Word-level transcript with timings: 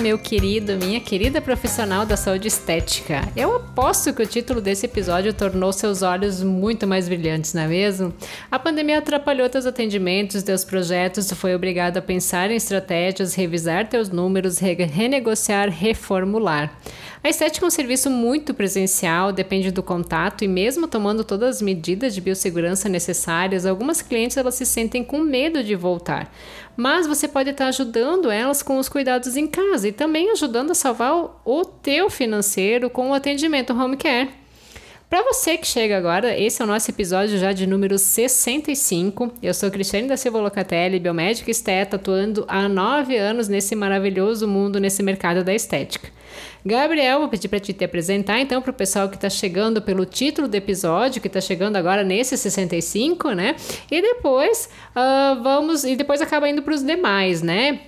meu 0.00 0.18
querido, 0.18 0.78
minha 0.78 0.98
querida 0.98 1.42
profissional 1.42 2.06
da 2.06 2.16
saúde 2.16 2.48
estética. 2.48 3.20
Eu 3.36 3.56
aposto 3.56 4.14
que 4.14 4.22
o 4.22 4.26
título 4.26 4.58
desse 4.58 4.86
episódio 4.86 5.34
tornou 5.34 5.74
seus 5.74 6.00
olhos 6.00 6.42
muito 6.42 6.86
mais 6.86 7.06
brilhantes, 7.06 7.52
não 7.52 7.62
é 7.62 7.66
mesmo? 7.66 8.14
A 8.50 8.58
pandemia 8.58 8.98
atrapalhou 8.98 9.46
teus 9.50 9.66
atendimentos, 9.66 10.42
teus 10.42 10.64
projetos, 10.64 11.26
tu 11.26 11.36
foi 11.36 11.54
obrigado 11.54 11.98
a 11.98 12.02
pensar 12.02 12.50
em 12.50 12.56
estratégias, 12.56 13.34
revisar 13.34 13.88
teus 13.88 14.08
números, 14.08 14.58
re 14.58 14.74
renegociar, 14.74 15.68
reformular. 15.68 16.72
A 17.22 17.28
estética 17.28 17.66
é 17.66 17.68
um 17.68 17.70
serviço 17.70 18.08
muito 18.08 18.54
presencial, 18.54 19.30
depende 19.30 19.70
do 19.70 19.82
contato 19.82 20.42
e 20.42 20.48
mesmo 20.48 20.88
tomando 20.88 21.22
todas 21.22 21.56
as 21.56 21.62
medidas 21.62 22.14
de 22.14 22.20
biossegurança 22.20 22.88
necessárias, 22.88 23.66
algumas 23.66 24.00
clientes 24.00 24.38
elas 24.38 24.54
se 24.54 24.64
sentem 24.64 25.04
com 25.04 25.18
medo 25.18 25.62
de 25.62 25.74
voltar. 25.74 26.32
Mas 26.74 27.06
você 27.06 27.28
pode 27.28 27.50
estar 27.50 27.66
ajudando 27.66 28.30
elas 28.30 28.62
com 28.62 28.78
os 28.78 28.88
cuidados 28.88 29.36
em 29.36 29.46
casa 29.46 29.88
e 29.88 29.92
também 29.92 30.30
ajudando 30.30 30.70
a 30.70 30.74
salvar 30.74 31.42
o 31.44 31.62
teu 31.62 32.08
financeiro 32.08 32.88
com 32.88 33.10
o 33.10 33.14
atendimento 33.14 33.74
home 33.74 33.98
care. 33.98 34.39
Para 35.10 35.24
você 35.24 35.58
que 35.58 35.66
chega 35.66 35.98
agora, 35.98 36.38
esse 36.38 36.62
é 36.62 36.64
o 36.64 36.68
nosso 36.68 36.88
episódio 36.88 37.36
já 37.36 37.50
de 37.52 37.66
número 37.66 37.98
65. 37.98 39.32
Eu 39.42 39.52
sou 39.52 39.68
Cristiane 39.68 40.06
da 40.06 40.16
Silva 40.16 40.38
Locatelli, 40.38 41.00
biomédica 41.00 41.50
esteta, 41.50 41.96
atuando 41.96 42.44
há 42.46 42.68
nove 42.68 43.16
anos 43.16 43.48
nesse 43.48 43.74
maravilhoso 43.74 44.46
mundo, 44.46 44.78
nesse 44.78 45.02
mercado 45.02 45.42
da 45.42 45.52
estética. 45.52 46.08
Gabriel, 46.64 47.18
vou 47.18 47.28
pedir 47.28 47.48
para 47.48 47.58
te 47.58 47.72
te 47.72 47.84
apresentar 47.84 48.38
então 48.38 48.62
para 48.62 48.70
o 48.70 48.74
pessoal 48.74 49.08
que 49.08 49.16
está 49.16 49.28
chegando 49.28 49.82
pelo 49.82 50.06
título 50.06 50.46
do 50.46 50.54
episódio, 50.54 51.20
que 51.20 51.26
está 51.26 51.40
chegando 51.40 51.74
agora 51.74 52.04
nesse 52.04 52.36
65, 52.36 53.32
né? 53.32 53.56
E 53.90 54.00
depois 54.00 54.70
uh, 54.94 55.42
vamos 55.42 55.82
e 55.82 55.96
depois 55.96 56.22
acaba 56.22 56.48
indo 56.48 56.62
para 56.62 56.72
os 56.72 56.84
demais, 56.84 57.42
né? 57.42 57.80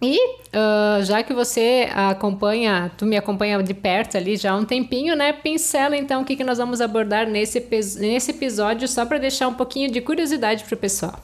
E 0.00 0.18
uh, 0.18 1.02
já 1.04 1.22
que 1.22 1.32
você 1.32 1.88
acompanha, 1.94 2.92
tu 2.98 3.06
me 3.06 3.16
acompanha 3.16 3.62
de 3.62 3.72
perto 3.72 4.16
ali 4.16 4.36
já 4.36 4.52
há 4.52 4.56
um 4.56 4.64
tempinho, 4.64 5.16
né? 5.16 5.32
Pincela 5.32 5.96
então 5.96 6.22
o 6.22 6.24
que, 6.24 6.36
que 6.36 6.44
nós 6.44 6.58
vamos 6.58 6.80
abordar 6.80 7.26
nesse, 7.26 7.60
nesse 7.98 8.30
episódio, 8.30 8.86
só 8.86 9.06
para 9.06 9.18
deixar 9.18 9.48
um 9.48 9.54
pouquinho 9.54 9.90
de 9.90 10.00
curiosidade 10.02 10.64
para 10.64 10.74
o 10.74 10.78
pessoal. 10.78 11.18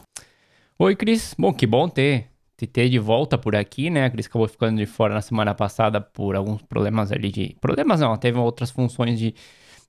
Oi, 0.78 0.96
Cris. 0.96 1.34
Bom, 1.38 1.52
que 1.52 1.66
bom 1.66 1.86
ter, 1.86 2.28
te 2.56 2.66
ter 2.66 2.88
de 2.88 2.98
volta 2.98 3.36
por 3.36 3.54
aqui, 3.54 3.90
né? 3.90 4.06
A 4.06 4.10
Cris 4.10 4.26
acabou 4.26 4.48
ficando 4.48 4.78
de 4.78 4.86
fora 4.86 5.12
na 5.12 5.20
semana 5.20 5.54
passada 5.54 6.00
por 6.00 6.34
alguns 6.34 6.62
problemas 6.62 7.12
ali 7.12 7.30
de. 7.30 7.54
Problemas 7.60 8.00
não, 8.00 8.16
teve 8.16 8.38
outras 8.38 8.70
funções 8.70 9.18
de 9.18 9.34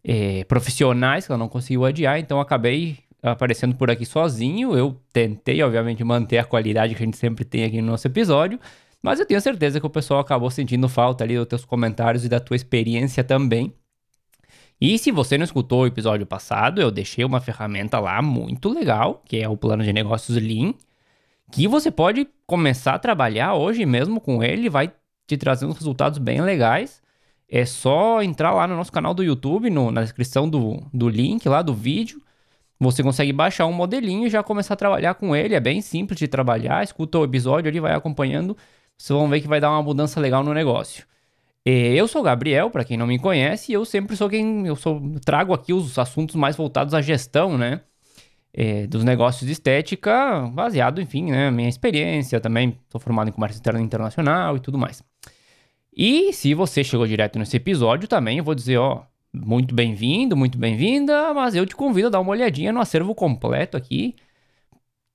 eh, 0.03 0.43
profissionais 0.43 1.25
que 1.25 1.31
ela 1.31 1.39
não 1.39 1.47
conseguiu 1.47 1.85
adiar, 1.85 2.19
então 2.19 2.39
acabei 2.39 2.97
aparecendo 3.23 3.75
por 3.75 3.89
aqui 3.89 4.05
sozinho. 4.05 4.77
Eu 4.77 5.01
tentei, 5.11 5.63
obviamente, 5.63 6.03
manter 6.03 6.37
a 6.37 6.43
qualidade 6.43 6.93
que 6.93 7.01
a 7.01 7.05
gente 7.05 7.17
sempre 7.17 7.45
tem 7.45 7.63
aqui 7.63 7.81
no 7.81 7.91
nosso 7.91 8.05
episódio, 8.05 8.59
mas 9.01 9.19
eu 9.19 9.25
tenho 9.25 9.41
certeza 9.41 9.79
que 9.79 9.85
o 9.85 9.89
pessoal 9.89 10.19
acabou 10.19 10.51
sentindo 10.51 10.87
falta 10.89 11.23
ali 11.23 11.37
dos 11.37 11.47
teus 11.47 11.65
comentários 11.65 12.25
e 12.25 12.29
da 12.29 12.39
tua 12.39 12.55
experiência 12.55 13.23
também. 13.23 13.73
E 14.79 14.97
se 14.97 15.11
você 15.11 15.37
não 15.37 15.45
escutou 15.45 15.83
o 15.83 15.87
episódio 15.87 16.25
passado, 16.25 16.81
eu 16.81 16.91
deixei 16.91 17.23
uma 17.23 17.39
ferramenta 17.39 17.99
lá 17.99 18.21
muito 18.21 18.69
legal, 18.69 19.23
que 19.25 19.37
é 19.37 19.47
o 19.47 19.55
plano 19.55 19.83
de 19.83 19.93
negócios 19.93 20.37
Lean, 20.37 20.73
que 21.51 21.67
você 21.67 21.89
pode 21.89 22.27
começar 22.45 22.95
a 22.95 22.99
trabalhar 22.99 23.53
hoje 23.53 23.85
mesmo 23.85 24.19
com 24.19 24.43
ele, 24.43 24.69
vai 24.69 24.91
te 25.27 25.37
trazer 25.37 25.65
uns 25.65 25.77
resultados 25.77 26.19
bem 26.19 26.41
legais. 26.41 27.01
É 27.47 27.65
só 27.65 28.21
entrar 28.23 28.51
lá 28.51 28.67
no 28.67 28.75
nosso 28.75 28.91
canal 28.91 29.13
do 29.13 29.23
YouTube, 29.23 29.69
no, 29.69 29.91
na 29.91 30.01
descrição 30.01 30.49
do, 30.49 30.83
do 30.93 31.07
link 31.07 31.47
lá 31.47 31.61
do 31.61 31.73
vídeo. 31.73 32.21
Você 32.83 33.01
consegue 33.01 33.33
baixar 33.33 33.65
um 33.65 33.73
modelinho 33.73 34.27
e 34.27 34.29
já 34.29 34.43
começar 34.43 34.75
a 34.75 34.77
trabalhar 34.77 35.13
com 35.15 35.35
ele. 35.35 35.55
É 35.55 35.59
bem 35.59 35.81
simples 35.81 36.19
de 36.19 36.27
trabalhar. 36.27 36.83
Escuta 36.83 37.17
o 37.17 37.23
episódio 37.23 37.69
ali, 37.69 37.79
vai 37.79 37.93
acompanhando. 37.93 38.55
Vocês 38.97 39.17
vão 39.17 39.27
ver 39.27 39.41
que 39.41 39.47
vai 39.47 39.59
dar 39.59 39.71
uma 39.71 39.81
mudança 39.81 40.19
legal 40.19 40.43
no 40.43 40.53
negócio. 40.53 41.05
Eu 41.65 42.07
sou 42.09 42.21
o 42.21 42.23
Gabriel, 42.25 42.69
para 42.69 42.83
quem 42.83 42.97
não 42.97 43.07
me 43.07 43.17
conhece, 43.17 43.71
e 43.71 43.75
eu 43.75 43.85
sempre 43.85 44.17
sou 44.17 44.29
quem 44.29 44.67
eu 44.67 44.75
sou 44.75 45.01
trago 45.23 45.53
aqui 45.53 45.71
os 45.71 45.97
assuntos 45.97 46.35
mais 46.35 46.57
voltados 46.57 46.93
à 46.93 47.01
gestão, 47.01 47.57
né? 47.57 47.79
É, 48.53 48.85
dos 48.85 49.03
negócios 49.03 49.47
de 49.47 49.53
estética, 49.53 50.41
baseado, 50.53 51.01
enfim, 51.01 51.31
né, 51.31 51.49
minha 51.49 51.69
experiência 51.69 52.39
também. 52.41 52.77
Sou 52.91 52.99
formado 52.99 53.29
em 53.29 53.31
comércio 53.31 53.55
externo 53.57 53.79
internacional 53.79 54.57
e 54.57 54.59
tudo 54.59 54.77
mais. 54.77 55.01
E 55.95 56.33
se 56.33 56.53
você 56.53 56.83
chegou 56.83 57.07
direto 57.07 57.39
nesse 57.39 57.55
episódio, 57.57 58.07
também 58.09 58.39
eu 58.39 58.43
vou 58.43 58.53
dizer, 58.53 58.77
ó, 58.77 59.03
muito 59.33 59.73
bem-vindo, 59.73 60.37
muito 60.37 60.57
bem-vinda, 60.57 61.33
mas 61.33 61.55
eu 61.55 61.65
te 61.65 61.75
convido 61.75 62.07
a 62.07 62.11
dar 62.11 62.19
uma 62.19 62.31
olhadinha 62.31 62.71
no 62.71 62.79
acervo 62.79 63.15
completo 63.15 63.75
aqui 63.75 64.15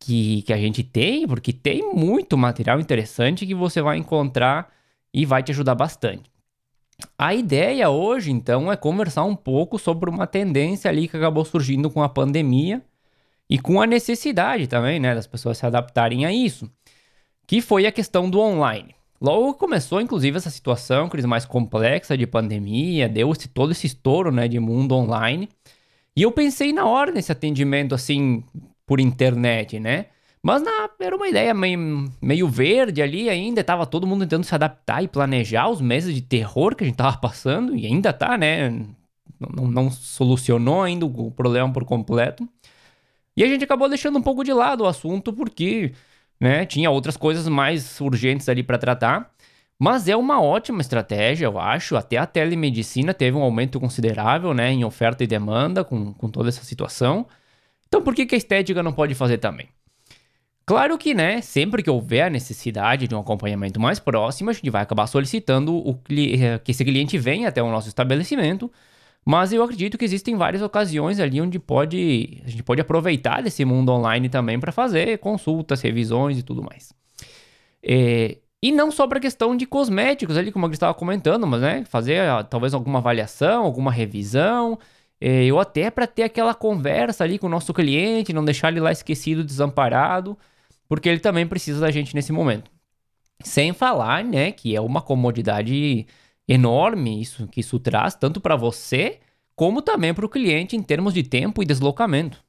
que, 0.01 0.43
que 0.43 0.53
a 0.53 0.57
gente 0.57 0.83
tem, 0.83 1.27
porque 1.27 1.53
tem 1.53 1.95
muito 1.95 2.37
material 2.37 2.81
interessante 2.81 3.47
que 3.47 3.55
você 3.55 3.81
vai 3.81 3.97
encontrar 3.97 4.73
e 5.13 5.25
vai 5.25 5.43
te 5.43 5.53
ajudar 5.53 5.75
bastante. 5.75 6.31
A 7.17 7.35
ideia 7.35 7.91
hoje, 7.91 8.31
então, 8.31 8.71
é 8.73 8.77
conversar 8.77 9.25
um 9.25 9.37
pouco 9.37 9.79
sobre 9.79 10.11
uma 10.11 10.27
tendência 10.27 10.91
ali 10.91 11.07
que 11.07 11.17
acabou 11.17 11.45
surgindo 11.45 11.91
com 11.91 12.03
a 12.03 12.09
pandemia 12.09 12.83
e 13.49 13.59
com 13.59 13.81
a 13.81 13.87
necessidade 13.87 14.67
também, 14.67 14.99
né, 14.99 15.15
das 15.15 15.27
pessoas 15.27 15.59
se 15.59 15.67
adaptarem 15.67 16.27
a 16.27 16.33
isso, 16.33 16.71
que 17.47 17.61
foi 17.61 17.87
a 17.87 17.93
questão 17.93 18.29
do 18.29 18.41
online. 18.41 18.95
Logo 19.21 19.55
começou, 19.55 20.01
inclusive, 20.01 20.37
essa 20.37 20.51
situação, 20.51 21.09
crise 21.09 21.27
mais 21.27 21.45
complexa 21.45 22.17
de 22.17 22.27
pandemia, 22.27 23.09
deu 23.09 23.33
esse, 23.33 23.49
todo 23.49 23.73
esse 23.73 23.87
estouro, 23.87 24.31
né, 24.31 24.47
de 24.47 24.61
mundo 24.61 24.95
online. 24.95 25.49
E 26.17 26.23
eu 26.23 26.33
pensei 26.33 26.73
na 26.73 26.87
hora 26.87 27.11
nesse 27.13 27.33
atendimento, 27.33 27.95
assim, 27.95 28.45
por 28.87 29.01
internet, 29.01 29.81
né? 29.81 30.07
Mas 30.43 30.63
na, 30.63 30.89
era 31.01 31.17
uma 31.17 31.29
ideia 31.29 31.53
meio, 31.53 32.11
meio 32.23 32.49
verde 32.49 33.03
ali 33.03 33.29
ainda, 33.29 33.65
tava 33.65 33.87
todo 33.87 34.07
mundo 34.07 34.21
tentando 34.21 34.45
se 34.45 34.55
adaptar 34.55 35.03
e 35.03 35.09
planejar 35.09 35.69
os 35.69 35.81
meses 35.81 36.15
de 36.15 36.23
terror 36.23 36.75
que 36.77 36.85
a 36.85 36.87
gente 36.87 36.97
tava 36.97 37.17
passando, 37.19 37.77
e 37.77 37.87
ainda 37.87 38.13
tá, 38.13 38.39
né? 38.39 38.71
Não, 39.41 39.67
não 39.69 39.91
solucionou 39.91 40.83
ainda 40.83 41.07
o 41.07 41.31
problema 41.31 41.73
por 41.73 41.85
completo. 41.85 42.49
E 43.37 43.45
a 43.45 43.47
gente 43.47 43.65
acabou 43.65 43.89
deixando 43.89 44.19
um 44.19 44.23
pouco 44.23 44.43
de 44.45 44.53
lado 44.53 44.83
o 44.83 44.87
assunto, 44.87 45.33
porque 45.33 45.93
né? 46.41 46.65
Tinha 46.67 46.91
outras 46.91 47.17
coisas 47.17 47.49
mais 47.49 48.01
urgentes 48.01 48.49
ali 48.49 48.63
para 48.63 48.79
tratar. 48.79 49.31
Mas 49.79 50.09
é 50.09 50.17
uma 50.17 50.43
ótima 50.43 50.81
estratégia, 50.81 51.47
eu 51.47 51.59
acho. 51.59 51.97
Até 51.97 52.17
a 52.17 52.27
telemedicina 52.27 53.15
teve 53.15 53.37
um 53.37 53.43
aumento 53.43 53.79
considerável 53.79 54.53
né, 54.53 54.71
em 54.73 54.85
oferta 54.85 55.23
e 55.23 55.27
demanda 55.27 55.85
com, 55.85 56.13
com 56.13 56.29
toda 56.29 56.49
essa 56.49 56.65
situação. 56.65 57.27
Então, 57.87 58.03
por 58.03 58.15
que, 58.15 58.27
que 58.27 58.35
a 58.35 58.39
estética 58.39 58.83
não 58.83 58.93
pode 58.93 59.15
fazer 59.15 59.39
também? 59.39 59.69
Claro 60.67 60.99
que, 60.99 61.15
né, 61.15 61.41
sempre 61.41 61.83
que 61.83 61.89
houver 61.89 62.23
a 62.23 62.31
necessidade 62.31 63.09
de 63.09 63.15
um 63.15 63.21
acompanhamento 63.21 63.81
mais 63.81 63.99
próximo, 63.99 64.51
a 64.51 64.53
gente 64.53 64.69
vai 64.69 64.83
acabar 64.83 65.07
solicitando 65.07 65.75
o, 65.75 65.95
que 65.95 66.71
esse 66.71 66.85
cliente 66.85 67.17
venha 67.17 67.49
até 67.49 67.63
o 67.63 67.71
nosso 67.71 67.89
estabelecimento 67.89 68.71
mas 69.25 69.53
eu 69.53 69.63
acredito 69.63 69.99
que 69.99 70.05
existem 70.05 70.37
várias 70.37 70.63
ocasiões 70.63 71.21
ali 71.21 71.41
onde 71.41 71.59
pode, 71.59 72.43
a 72.45 72.49
gente 72.49 72.63
pode 72.63 72.81
aproveitar 72.81 73.43
desse 73.43 73.65
mundo 73.65 73.93
online 73.93 74.29
também 74.29 74.59
para 74.59 74.73
fazer 74.73 75.19
consultas, 75.19 75.83
revisões 75.83 76.39
e 76.39 76.43
tudo 76.43 76.63
mais. 76.63 76.93
É, 77.83 78.39
e 78.63 78.73
não 78.73 78.91
só 78.91 79.07
para 79.07 79.21
questão 79.21 79.57
de 79.57 79.67
cosméticos 79.67 80.37
ali, 80.37 80.51
como 80.51 80.67
eu 80.67 80.71
estava 80.71 80.93
comentando, 80.93 81.47
mas 81.47 81.61
né, 81.61 81.85
fazer 81.85 82.21
ah, 82.21 82.43
talvez 82.43 82.75
alguma 82.75 82.99
avaliação, 82.99 83.65
alguma 83.65 83.93
revisão, 83.93 84.79
é, 85.21 85.53
ou 85.53 85.61
até 85.61 85.91
para 85.91 86.07
ter 86.07 86.25
aquela 86.25 86.55
conversa 86.55 87.25
ali 87.25 87.39
com 87.39 87.47
o 87.47 87.51
nosso 87.51 87.73
cliente, 87.73 88.33
não 88.33 88.45
deixar 88.45 88.69
ele 88.69 88.81
lá 88.81 88.91
esquecido, 88.91 89.45
desamparado, 89.45 90.37
porque 90.89 91.09
ele 91.09 91.21
também 91.21 91.47
precisa 91.47 91.81
da 91.81 91.91
gente 91.91 92.15
nesse 92.15 92.33
momento. 92.33 92.71
Sem 93.45 93.73
falar, 93.73 94.25
né, 94.25 94.53
que 94.53 94.75
é 94.75 94.81
uma 94.81 95.03
comodidade 95.03 96.07
enorme 96.49 97.21
isso 97.21 97.47
que 97.47 97.61
isso 97.61 97.79
traz, 97.79 98.15
tanto 98.15 98.41
para 98.41 98.57
você 98.57 99.21
como 99.55 99.83
também 99.83 100.15
para 100.15 100.25
o 100.25 100.29
cliente 100.29 100.77
em 100.77 100.83
termos 100.83 101.13
de 101.13 101.23
tempo 101.23 101.63
e 101.63 101.67
deslocamento. 101.67 102.43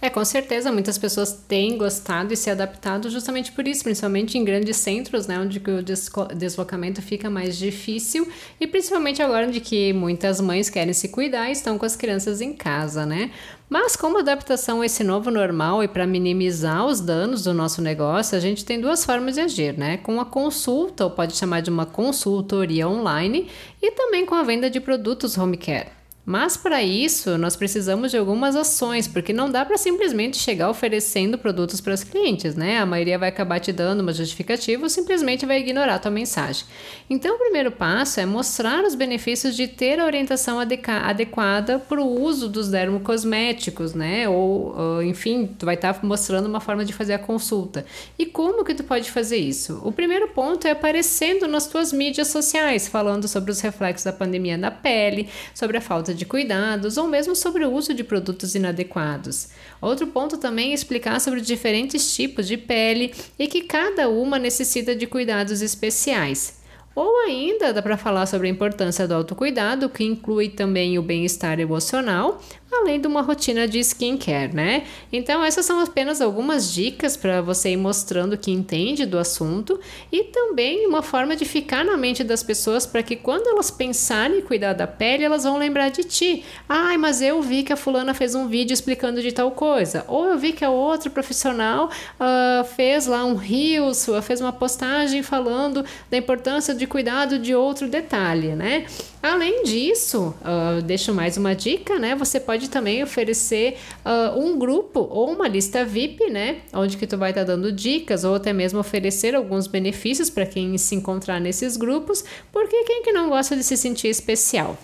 É, 0.00 0.08
com 0.08 0.24
certeza, 0.24 0.70
muitas 0.70 0.96
pessoas 0.96 1.32
têm 1.32 1.76
gostado 1.76 2.32
e 2.32 2.36
se 2.36 2.48
adaptado 2.48 3.10
justamente 3.10 3.50
por 3.50 3.66
isso, 3.66 3.82
principalmente 3.82 4.38
em 4.38 4.44
grandes 4.44 4.76
centros, 4.76 5.26
né, 5.26 5.38
onde 5.40 5.58
o 5.58 6.34
deslocamento 6.36 7.02
fica 7.02 7.28
mais 7.28 7.58
difícil 7.58 8.28
e 8.60 8.66
principalmente 8.66 9.20
agora 9.20 9.48
de 9.48 9.58
que 9.60 9.92
muitas 9.92 10.40
mães 10.40 10.70
querem 10.70 10.92
se 10.92 11.08
cuidar 11.08 11.48
e 11.48 11.52
estão 11.52 11.76
com 11.76 11.84
as 11.84 11.96
crianças 11.96 12.40
em 12.40 12.52
casa, 12.52 13.04
né? 13.04 13.32
Mas 13.68 13.96
como 13.96 14.18
adaptação 14.18 14.80
a 14.80 14.86
esse 14.86 15.04
novo 15.04 15.30
normal 15.30 15.84
e 15.84 15.88
para 15.88 16.06
minimizar 16.06 16.86
os 16.86 17.00
danos 17.00 17.42
do 17.44 17.52
nosso 17.52 17.82
negócio, 17.82 18.36
a 18.36 18.40
gente 18.40 18.64
tem 18.64 18.80
duas 18.80 19.04
formas 19.04 19.34
de 19.34 19.42
agir, 19.42 19.76
né? 19.76 19.98
Com 19.98 20.18
a 20.20 20.24
consulta, 20.24 21.04
ou 21.04 21.10
pode 21.10 21.36
chamar 21.36 21.60
de 21.60 21.68
uma 21.68 21.84
consultoria 21.84 22.88
online, 22.88 23.50
e 23.82 23.90
também 23.90 24.24
com 24.24 24.34
a 24.34 24.42
venda 24.42 24.70
de 24.70 24.80
produtos 24.80 25.36
home 25.36 25.58
care. 25.58 25.97
Mas 26.28 26.58
para 26.58 26.82
isso, 26.82 27.38
nós 27.38 27.56
precisamos 27.56 28.10
de 28.10 28.18
algumas 28.18 28.54
ações, 28.54 29.08
porque 29.08 29.32
não 29.32 29.50
dá 29.50 29.64
para 29.64 29.78
simplesmente 29.78 30.36
chegar 30.36 30.68
oferecendo 30.68 31.38
produtos 31.38 31.80
para 31.80 31.94
os 31.94 32.04
clientes, 32.04 32.54
né? 32.54 32.76
A 32.76 32.84
maioria 32.84 33.18
vai 33.18 33.30
acabar 33.30 33.58
te 33.60 33.72
dando 33.72 34.00
uma 34.00 34.12
justificativa 34.12 34.82
ou 34.82 34.90
simplesmente 34.90 35.46
vai 35.46 35.58
ignorar 35.58 35.94
a 35.94 35.98
tua 35.98 36.10
mensagem. 36.10 36.66
Então, 37.08 37.36
o 37.36 37.38
primeiro 37.38 37.72
passo 37.72 38.20
é 38.20 38.26
mostrar 38.26 38.84
os 38.84 38.94
benefícios 38.94 39.56
de 39.56 39.66
ter 39.68 39.98
a 39.98 40.04
orientação 40.04 40.60
adequada 40.60 41.78
para 41.78 41.98
o 41.98 42.20
uso 42.20 42.46
dos 42.46 42.68
dermocosméticos, 42.68 43.94
né? 43.94 44.28
Ou, 44.28 45.02
enfim, 45.02 45.48
tu 45.58 45.64
vai 45.64 45.76
estar 45.76 45.94
tá 45.94 46.06
mostrando 46.06 46.44
uma 46.44 46.60
forma 46.60 46.84
de 46.84 46.92
fazer 46.92 47.14
a 47.14 47.18
consulta. 47.18 47.86
E 48.18 48.26
como 48.26 48.66
que 48.66 48.74
tu 48.74 48.84
pode 48.84 49.10
fazer 49.10 49.38
isso? 49.38 49.80
O 49.82 49.90
primeiro 49.90 50.28
ponto 50.28 50.66
é 50.66 50.72
aparecendo 50.72 51.48
nas 51.48 51.66
tuas 51.66 51.90
mídias 51.90 52.28
sociais, 52.28 52.86
falando 52.86 53.26
sobre 53.26 53.50
os 53.50 53.62
reflexos 53.62 54.04
da 54.04 54.12
pandemia 54.12 54.58
na 54.58 54.70
pele, 54.70 55.30
sobre 55.54 55.78
a 55.78 55.80
falta 55.80 56.17
de 56.17 56.17
cuidados 56.24 56.96
ou 56.96 57.06
mesmo 57.06 57.34
sobre 57.34 57.64
o 57.64 57.72
uso 57.72 57.94
de 57.94 58.04
produtos 58.04 58.54
inadequados. 58.54 59.48
Outro 59.80 60.06
ponto 60.06 60.36
também 60.36 60.70
é 60.70 60.74
explicar 60.74 61.20
sobre 61.20 61.40
diferentes 61.40 62.14
tipos 62.14 62.46
de 62.46 62.56
pele 62.56 63.14
e 63.38 63.46
que 63.46 63.62
cada 63.62 64.08
uma 64.08 64.38
necessita 64.38 64.94
de 64.94 65.06
cuidados 65.06 65.62
especiais. 65.62 66.58
Ou 66.94 67.20
ainda 67.20 67.72
dá 67.72 67.80
para 67.80 67.96
falar 67.96 68.26
sobre 68.26 68.48
a 68.48 68.50
importância 68.50 69.06
do 69.06 69.14
autocuidado, 69.14 69.88
que 69.88 70.02
inclui 70.02 70.48
também 70.48 70.98
o 70.98 71.02
bem-estar 71.02 71.60
emocional, 71.60 72.42
além 72.70 73.00
de 73.00 73.06
uma 73.06 73.22
rotina 73.22 73.66
de 73.66 73.78
skincare, 73.80 74.54
né? 74.54 74.84
Então, 75.12 75.42
essas 75.42 75.64
são 75.64 75.80
apenas 75.80 76.20
algumas 76.20 76.72
dicas 76.72 77.16
para 77.16 77.40
você 77.40 77.70
ir 77.70 77.76
mostrando 77.76 78.36
que 78.36 78.50
entende 78.50 79.06
do 79.06 79.18
assunto 79.18 79.80
e 80.12 80.24
também 80.24 80.86
uma 80.86 81.02
forma 81.02 81.34
de 81.34 81.44
ficar 81.44 81.84
na 81.84 81.96
mente 81.96 82.22
das 82.22 82.42
pessoas 82.42 82.86
para 82.86 83.02
que 83.02 83.16
quando 83.16 83.48
elas 83.48 83.70
pensarem 83.70 84.38
em 84.38 84.42
cuidar 84.42 84.74
da 84.74 84.86
pele, 84.86 85.24
elas 85.24 85.44
vão 85.44 85.56
lembrar 85.56 85.90
de 85.90 86.04
ti. 86.04 86.44
Ai, 86.68 86.96
mas 86.96 87.22
eu 87.22 87.40
vi 87.42 87.62
que 87.62 87.72
a 87.72 87.76
fulana 87.76 88.12
fez 88.14 88.34
um 88.34 88.48
vídeo 88.48 88.74
explicando 88.74 89.22
de 89.22 89.32
tal 89.32 89.50
coisa. 89.50 90.04
Ou 90.06 90.26
eu 90.26 90.38
vi 90.38 90.52
que 90.52 90.64
a 90.64 90.70
outra 90.70 91.10
profissional 91.10 91.86
uh, 91.88 92.64
fez 92.64 93.06
lá 93.06 93.24
um 93.24 93.34
reels, 93.34 94.06
fez 94.22 94.40
uma 94.40 94.52
postagem 94.52 95.22
falando 95.22 95.84
da 96.10 96.16
importância 96.16 96.74
de 96.74 96.86
cuidado 96.86 97.38
de 97.38 97.54
outro 97.54 97.88
detalhe, 97.88 98.54
né? 98.54 98.86
Além 99.20 99.64
disso, 99.64 100.32
uh, 100.42 100.80
deixo 100.80 101.12
mais 101.12 101.36
uma 101.36 101.54
dica, 101.54 101.98
né? 101.98 102.14
Você 102.14 102.38
pode 102.38 102.70
também 102.70 103.02
oferecer 103.02 103.76
uh, 104.04 104.38
um 104.38 104.56
grupo 104.56 105.00
ou 105.00 105.32
uma 105.32 105.48
lista 105.48 105.84
VIP, 105.84 106.30
né? 106.30 106.60
Onde 106.72 106.96
que 106.96 107.06
tu 107.06 107.18
vai 107.18 107.30
estar 107.30 107.44
tá 107.44 107.48
dando 107.48 107.72
dicas 107.72 108.22
ou 108.22 108.36
até 108.36 108.52
mesmo 108.52 108.78
oferecer 108.78 109.34
alguns 109.34 109.66
benefícios 109.66 110.30
para 110.30 110.46
quem 110.46 110.78
se 110.78 110.94
encontrar 110.94 111.40
nesses 111.40 111.76
grupos, 111.76 112.24
porque 112.52 112.84
quem 112.84 113.02
que 113.02 113.12
não 113.12 113.28
gosta 113.28 113.56
de 113.56 113.64
se 113.64 113.76
sentir 113.76 114.06
especial? 114.06 114.78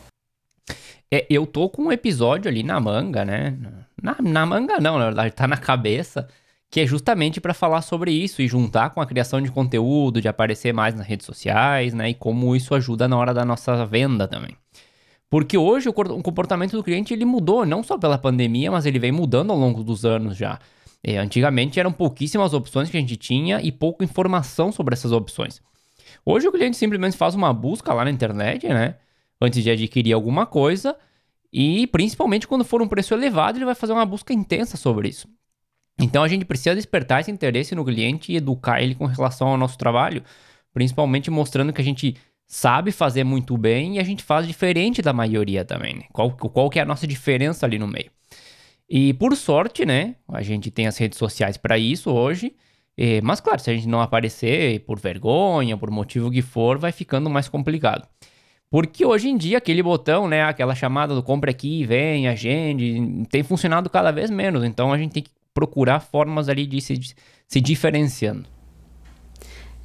É, 1.12 1.24
eu 1.30 1.46
tô 1.46 1.68
com 1.68 1.84
um 1.84 1.92
episódio 1.92 2.50
ali 2.50 2.64
na 2.64 2.80
manga, 2.80 3.24
né? 3.24 3.56
Na, 4.02 4.16
na 4.20 4.44
manga 4.44 4.80
não, 4.80 4.98
na 4.98 5.06
verdade, 5.06 5.32
tá 5.32 5.46
na 5.46 5.56
cabeça 5.56 6.28
que 6.70 6.80
é 6.80 6.86
justamente 6.86 7.40
para 7.40 7.54
falar 7.54 7.82
sobre 7.82 8.10
isso 8.10 8.42
e 8.42 8.48
juntar 8.48 8.90
com 8.90 9.00
a 9.00 9.06
criação 9.06 9.40
de 9.40 9.50
conteúdo, 9.50 10.20
de 10.20 10.28
aparecer 10.28 10.72
mais 10.72 10.94
nas 10.94 11.06
redes 11.06 11.24
sociais, 11.26 11.94
né? 11.94 12.10
E 12.10 12.14
como 12.14 12.56
isso 12.56 12.74
ajuda 12.74 13.06
na 13.06 13.16
hora 13.16 13.32
da 13.32 13.44
nossa 13.44 13.86
venda 13.86 14.26
também. 14.26 14.56
Porque 15.30 15.58
hoje 15.58 15.88
o 15.88 15.92
comportamento 15.92 16.76
do 16.76 16.84
cliente 16.84 17.12
ele 17.12 17.24
mudou, 17.24 17.66
não 17.66 17.82
só 17.82 17.98
pela 17.98 18.18
pandemia, 18.18 18.70
mas 18.70 18.86
ele 18.86 18.98
vem 18.98 19.10
mudando 19.10 19.50
ao 19.50 19.58
longo 19.58 19.82
dos 19.82 20.04
anos 20.04 20.36
já. 20.36 20.58
É, 21.02 21.18
antigamente 21.18 21.78
eram 21.78 21.92
pouquíssimas 21.92 22.54
opções 22.54 22.88
que 22.88 22.96
a 22.96 23.00
gente 23.00 23.16
tinha 23.16 23.60
e 23.60 23.70
pouca 23.70 24.04
informação 24.04 24.72
sobre 24.72 24.94
essas 24.94 25.12
opções. 25.12 25.60
Hoje 26.24 26.48
o 26.48 26.52
cliente 26.52 26.76
simplesmente 26.76 27.16
faz 27.16 27.34
uma 27.34 27.52
busca 27.52 27.92
lá 27.92 28.04
na 28.04 28.10
internet, 28.10 28.66
né? 28.68 28.96
Antes 29.40 29.62
de 29.62 29.70
adquirir 29.70 30.12
alguma 30.12 30.46
coisa. 30.46 30.96
E 31.52 31.86
principalmente 31.88 32.48
quando 32.48 32.64
for 32.64 32.80
um 32.80 32.88
preço 32.88 33.12
elevado, 33.12 33.58
ele 33.58 33.64
vai 33.64 33.74
fazer 33.74 33.92
uma 33.92 34.06
busca 34.06 34.32
intensa 34.32 34.76
sobre 34.76 35.08
isso. 35.08 35.28
Então 35.98 36.22
a 36.22 36.28
gente 36.28 36.44
precisa 36.44 36.74
despertar 36.74 37.20
esse 37.20 37.30
interesse 37.30 37.74
no 37.74 37.84
cliente 37.84 38.32
e 38.32 38.36
educar 38.36 38.82
ele 38.82 38.94
com 38.94 39.06
relação 39.06 39.48
ao 39.48 39.56
nosso 39.56 39.78
trabalho, 39.78 40.22
principalmente 40.72 41.30
mostrando 41.30 41.72
que 41.72 41.80
a 41.80 41.84
gente 41.84 42.16
sabe 42.46 42.92
fazer 42.92 43.24
muito 43.24 43.56
bem 43.56 43.96
e 43.96 43.98
a 43.98 44.04
gente 44.04 44.22
faz 44.22 44.46
diferente 44.46 45.00
da 45.00 45.12
maioria 45.12 45.64
também, 45.64 45.94
né? 45.94 46.02
Qual, 46.12 46.30
qual 46.30 46.68
que 46.68 46.78
é 46.78 46.82
a 46.82 46.84
nossa 46.84 47.06
diferença 47.06 47.64
ali 47.64 47.78
no 47.78 47.86
meio. 47.86 48.10
E 48.88 49.14
por 49.14 49.34
sorte, 49.34 49.86
né, 49.86 50.16
a 50.28 50.42
gente 50.42 50.70
tem 50.70 50.86
as 50.86 50.98
redes 50.98 51.16
sociais 51.16 51.56
para 51.56 51.78
isso 51.78 52.10
hoje, 52.10 52.54
mas 53.22 53.40
claro, 53.40 53.60
se 53.60 53.70
a 53.70 53.74
gente 53.74 53.88
não 53.88 54.00
aparecer 54.00 54.80
por 54.80 55.00
vergonha, 55.00 55.76
por 55.76 55.90
motivo 55.90 56.30
que 56.30 56.42
for, 56.42 56.76
vai 56.76 56.92
ficando 56.92 57.30
mais 57.30 57.48
complicado. 57.48 58.06
Porque 58.70 59.06
hoje 59.06 59.28
em 59.28 59.36
dia 59.36 59.58
aquele 59.58 59.82
botão, 59.82 60.28
né, 60.28 60.42
aquela 60.42 60.74
chamada 60.74 61.14
do 61.14 61.22
compre 61.22 61.50
aqui, 61.50 61.84
vem, 61.84 62.28
agende, 62.28 63.24
tem 63.30 63.42
funcionado 63.42 63.88
cada 63.88 64.10
vez 64.10 64.28
menos. 64.30 64.64
Então 64.64 64.92
a 64.92 64.98
gente 64.98 65.12
tem 65.12 65.22
que 65.22 65.30
procurar 65.54 66.00
formas 66.00 66.48
ali 66.48 66.66
de 66.66 66.80
se, 66.80 67.00
se 67.46 67.60
diferenciando. 67.60 68.53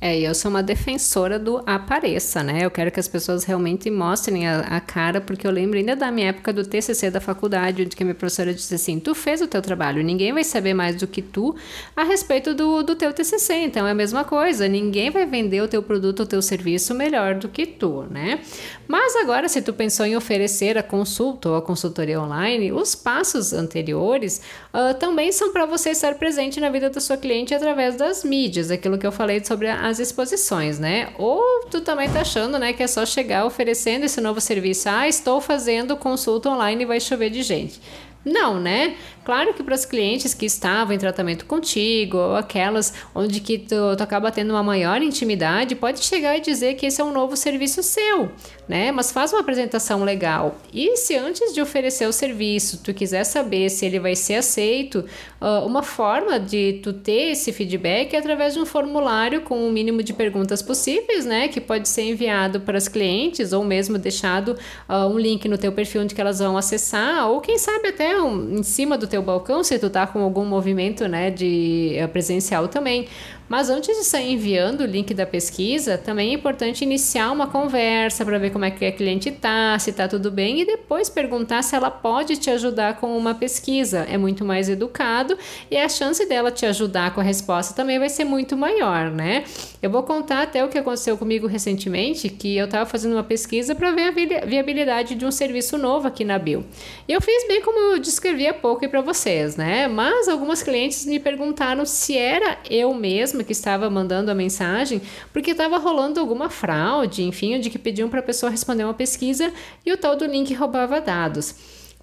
É, 0.01 0.17
eu 0.17 0.33
sou 0.33 0.49
uma 0.49 0.63
defensora 0.63 1.37
do 1.37 1.61
apareça, 1.65 2.41
né? 2.41 2.59
Eu 2.63 2.71
quero 2.71 2.89
que 2.89 3.01
as 3.01 3.07
pessoas 3.07 3.43
realmente 3.43 3.91
mostrem 3.91 4.47
a, 4.47 4.61
a, 4.61 4.79
cara, 4.79 5.19
porque 5.19 5.45
eu 5.45 5.51
lembro 5.51 5.77
ainda 5.77 5.93
da 5.93 6.09
minha 6.09 6.29
época 6.29 6.53
do 6.53 6.63
TCC 6.63 7.11
da 7.11 7.19
faculdade, 7.19 7.81
onde 7.81 7.97
que 7.97 8.03
a 8.03 8.05
minha 8.05 8.15
professora 8.15 8.53
disse 8.53 8.73
assim: 8.73 8.97
tu 8.97 9.13
fez 9.13 9.41
o 9.41 9.47
teu 9.47 9.61
trabalho, 9.61 10.01
ninguém 10.01 10.31
vai 10.31 10.45
saber 10.45 10.73
mais 10.73 10.95
do 10.95 11.05
que 11.05 11.21
tu 11.21 11.53
a 11.97 12.03
respeito 12.03 12.53
do, 12.53 12.81
do 12.81 12.95
teu 12.95 13.11
TCC. 13.11 13.55
Então 13.55 13.85
é 13.85 13.91
a 13.91 13.93
mesma 13.93 14.23
coisa, 14.23 14.69
ninguém 14.69 15.09
vai 15.09 15.25
vender 15.25 15.61
o 15.61 15.67
teu 15.67 15.83
produto 15.83 16.21
ou 16.21 16.25
teu 16.25 16.41
serviço 16.41 16.95
melhor 16.95 17.35
do 17.35 17.49
que 17.49 17.65
tu, 17.65 18.03
né? 18.09 18.39
Mas 18.87 19.17
agora, 19.17 19.49
se 19.49 19.61
tu 19.61 19.73
pensou 19.73 20.05
em 20.05 20.15
oferecer 20.15 20.77
a 20.77 20.83
consulta 20.83 21.49
ou 21.49 21.55
a 21.57 21.61
consultoria 21.61 22.21
online, 22.21 22.71
os 22.71 22.95
passos 22.95 23.51
anteriores 23.51 24.41
uh, 24.73 24.97
também 24.97 25.29
são 25.33 25.51
para 25.51 25.65
você 25.65 25.89
estar 25.89 26.15
presente 26.15 26.61
na 26.61 26.69
vida 26.69 26.89
da 26.89 27.01
sua 27.01 27.17
cliente 27.17 27.53
através 27.53 27.97
das 27.97 28.23
mídias, 28.23 28.71
aquilo 28.71 28.97
que 28.97 29.05
eu 29.05 29.11
falei 29.11 29.43
sobre 29.43 29.67
a 29.67 29.88
as 29.89 29.99
exposições, 29.99 30.79
né? 30.79 31.09
Ou 31.17 31.65
tu 31.69 31.81
também 31.81 32.09
tá 32.09 32.21
achando, 32.21 32.57
né, 32.57 32.73
que 32.73 32.81
é 32.81 32.87
só 32.87 33.05
chegar 33.05 33.45
oferecendo 33.45 34.05
esse 34.05 34.21
novo 34.21 34.39
serviço. 34.39 34.87
Ah, 34.89 35.07
estou 35.07 35.41
fazendo 35.41 35.97
consulta 35.97 36.49
online 36.49 36.83
e 36.83 36.85
vai 36.85 36.99
chover 36.99 37.29
de 37.29 37.41
gente. 37.41 37.81
Não, 38.29 38.59
né? 38.59 38.95
Claro 39.25 39.53
que 39.53 39.61
para 39.61 39.75
os 39.75 39.85
clientes 39.85 40.33
que 40.33 40.45
estavam 40.45 40.91
em 40.93 40.97
tratamento 40.97 41.45
contigo, 41.45 42.17
ou 42.17 42.35
aquelas 42.35 42.93
onde 43.13 43.39
que 43.39 43.59
tu, 43.59 43.75
tu 43.95 44.01
acaba 44.01 44.31
tendo 44.31 44.51
uma 44.51 44.63
maior 44.63 45.01
intimidade, 45.03 45.75
pode 45.75 46.03
chegar 46.03 46.37
e 46.37 46.41
dizer 46.41 46.75
que 46.75 46.87
esse 46.87 46.99
é 46.99 47.03
um 47.03 47.11
novo 47.11 47.37
serviço 47.37 47.83
seu, 47.83 48.31
né? 48.67 48.91
Mas 48.91 49.11
faz 49.11 49.31
uma 49.31 49.41
apresentação 49.41 50.03
legal. 50.03 50.57
E 50.73 50.97
se 50.97 51.15
antes 51.15 51.53
de 51.53 51.61
oferecer 51.61 52.07
o 52.07 52.13
serviço, 52.13 52.81
tu 52.83 52.91
quiser 52.91 53.23
saber 53.23 53.69
se 53.69 53.85
ele 53.85 53.99
vai 53.99 54.15
ser 54.15 54.35
aceito, 54.35 55.05
uh, 55.39 55.65
uma 55.65 55.83
forma 55.83 56.39
de 56.39 56.79
tu 56.81 56.93
ter 56.93 57.31
esse 57.31 57.51
feedback 57.53 58.15
é 58.15 58.17
através 58.17 58.53
de 58.53 58.59
um 58.59 58.65
formulário 58.65 59.41
com 59.41 59.67
o 59.67 59.71
mínimo 59.71 60.01
de 60.01 60.13
perguntas 60.13 60.61
possíveis, 60.61 61.25
né? 61.25 61.47
Que 61.49 61.61
pode 61.61 61.87
ser 61.87 62.03
enviado 62.03 62.61
para 62.61 62.79
as 62.79 62.87
clientes 62.87 63.53
ou 63.53 63.63
mesmo 63.63 63.99
deixado 63.99 64.57
uh, 64.87 65.05
um 65.05 65.19
link 65.19 65.47
no 65.47 65.57
teu 65.57 65.71
perfil 65.71 66.01
onde 66.01 66.15
que 66.15 66.21
elas 66.21 66.39
vão 66.39 66.57
acessar, 66.57 67.29
ou 67.29 67.41
quem 67.41 67.59
sabe 67.59 67.89
até 67.89 68.18
em 68.27 68.63
cima 68.63 68.97
do 68.97 69.07
teu 69.07 69.19
teu 69.19 69.21
balcão, 69.21 69.63
se 69.63 69.77
tu 69.77 69.89
tá 69.89 70.07
com 70.07 70.21
algum 70.21 70.45
movimento, 70.45 71.07
né, 71.07 71.29
de 71.29 71.93
eh, 71.95 72.07
presencial 72.07 72.67
também. 72.67 73.07
Mas 73.49 73.67
antes 73.67 73.97
de 73.97 74.03
sair 74.03 74.33
enviando 74.33 74.81
o 74.81 74.85
link 74.85 75.11
da 75.11 75.25
pesquisa, 75.25 75.97
também 75.97 76.29
é 76.29 76.33
importante 76.33 76.83
iniciar 76.83 77.31
uma 77.31 77.47
conversa 77.47 78.23
para 78.23 78.37
ver 78.37 78.51
como 78.51 78.63
é 78.63 78.69
que 78.69 78.85
a 78.85 78.91
cliente 78.91 79.31
tá, 79.31 79.77
se 79.79 79.91
tá 79.91 80.07
tudo 80.07 80.29
bem 80.29 80.61
e 80.61 80.65
depois 80.65 81.09
perguntar 81.09 81.63
se 81.63 81.75
ela 81.75 81.89
pode 81.89 82.37
te 82.37 82.51
ajudar 82.51 82.97
com 82.97 83.17
uma 83.17 83.33
pesquisa. 83.33 84.05
É 84.07 84.19
muito 84.19 84.45
mais 84.45 84.69
educado 84.69 85.35
e 85.71 85.75
a 85.75 85.89
chance 85.89 86.23
dela 86.27 86.51
te 86.51 86.65
ajudar 86.67 87.15
com 87.15 87.21
a 87.21 87.23
resposta 87.23 87.73
também 87.73 87.97
vai 87.97 88.09
ser 88.09 88.23
muito 88.23 88.55
maior, 88.55 89.09
né? 89.09 89.43
Eu 89.81 89.89
vou 89.89 90.03
contar 90.03 90.43
até 90.43 90.63
o 90.63 90.69
que 90.69 90.77
aconteceu 90.77 91.17
comigo 91.17 91.47
recentemente, 91.47 92.29
que 92.29 92.55
eu 92.55 92.65
estava 92.65 92.85
fazendo 92.85 93.13
uma 93.13 93.23
pesquisa 93.23 93.73
para 93.73 93.91
ver 93.91 94.09
a 94.09 94.45
viabilidade 94.45 95.15
de 95.15 95.25
um 95.25 95.31
serviço 95.31 95.75
novo 95.75 96.07
aqui 96.07 96.23
na 96.23 96.37
Bio. 96.37 96.63
E 97.07 97.13
eu 97.13 97.21
fiz 97.21 97.47
bem 97.47 97.61
como 97.61 97.93
eu 97.93 97.99
descrevi 97.99 98.45
há 98.45 98.53
pouco 98.53 98.87
para 98.87 99.01
vocês, 99.01 99.55
né? 99.55 99.87
Mas 99.87 100.27
algumas 100.27 100.61
clientes 100.61 101.05
me 101.05 101.19
perguntaram 101.19 101.83
se 101.83 102.15
era 102.15 102.59
eu 102.69 102.93
mesma 102.93 103.38
mesma 103.39 103.43
que 103.43 103.51
estava 103.51 103.89
mandando 103.89 104.29
a 104.29 104.35
mensagem, 104.35 105.01
porque 105.31 105.51
estava 105.51 105.77
rolando 105.77 106.19
alguma 106.19 106.49
fraude, 106.49 107.23
enfim, 107.23 107.59
de 107.59 107.69
que 107.69 107.79
pediam 107.79 108.09
para 108.09 108.19
a 108.19 108.23
pessoa 108.23 108.51
responder 108.51 108.83
uma 108.83 108.93
pesquisa 108.93 109.51
e 109.85 109.91
o 109.91 109.97
tal 109.97 110.15
do 110.15 110.25
link 110.25 110.53
roubava 110.53 110.99
dados. 110.99 111.55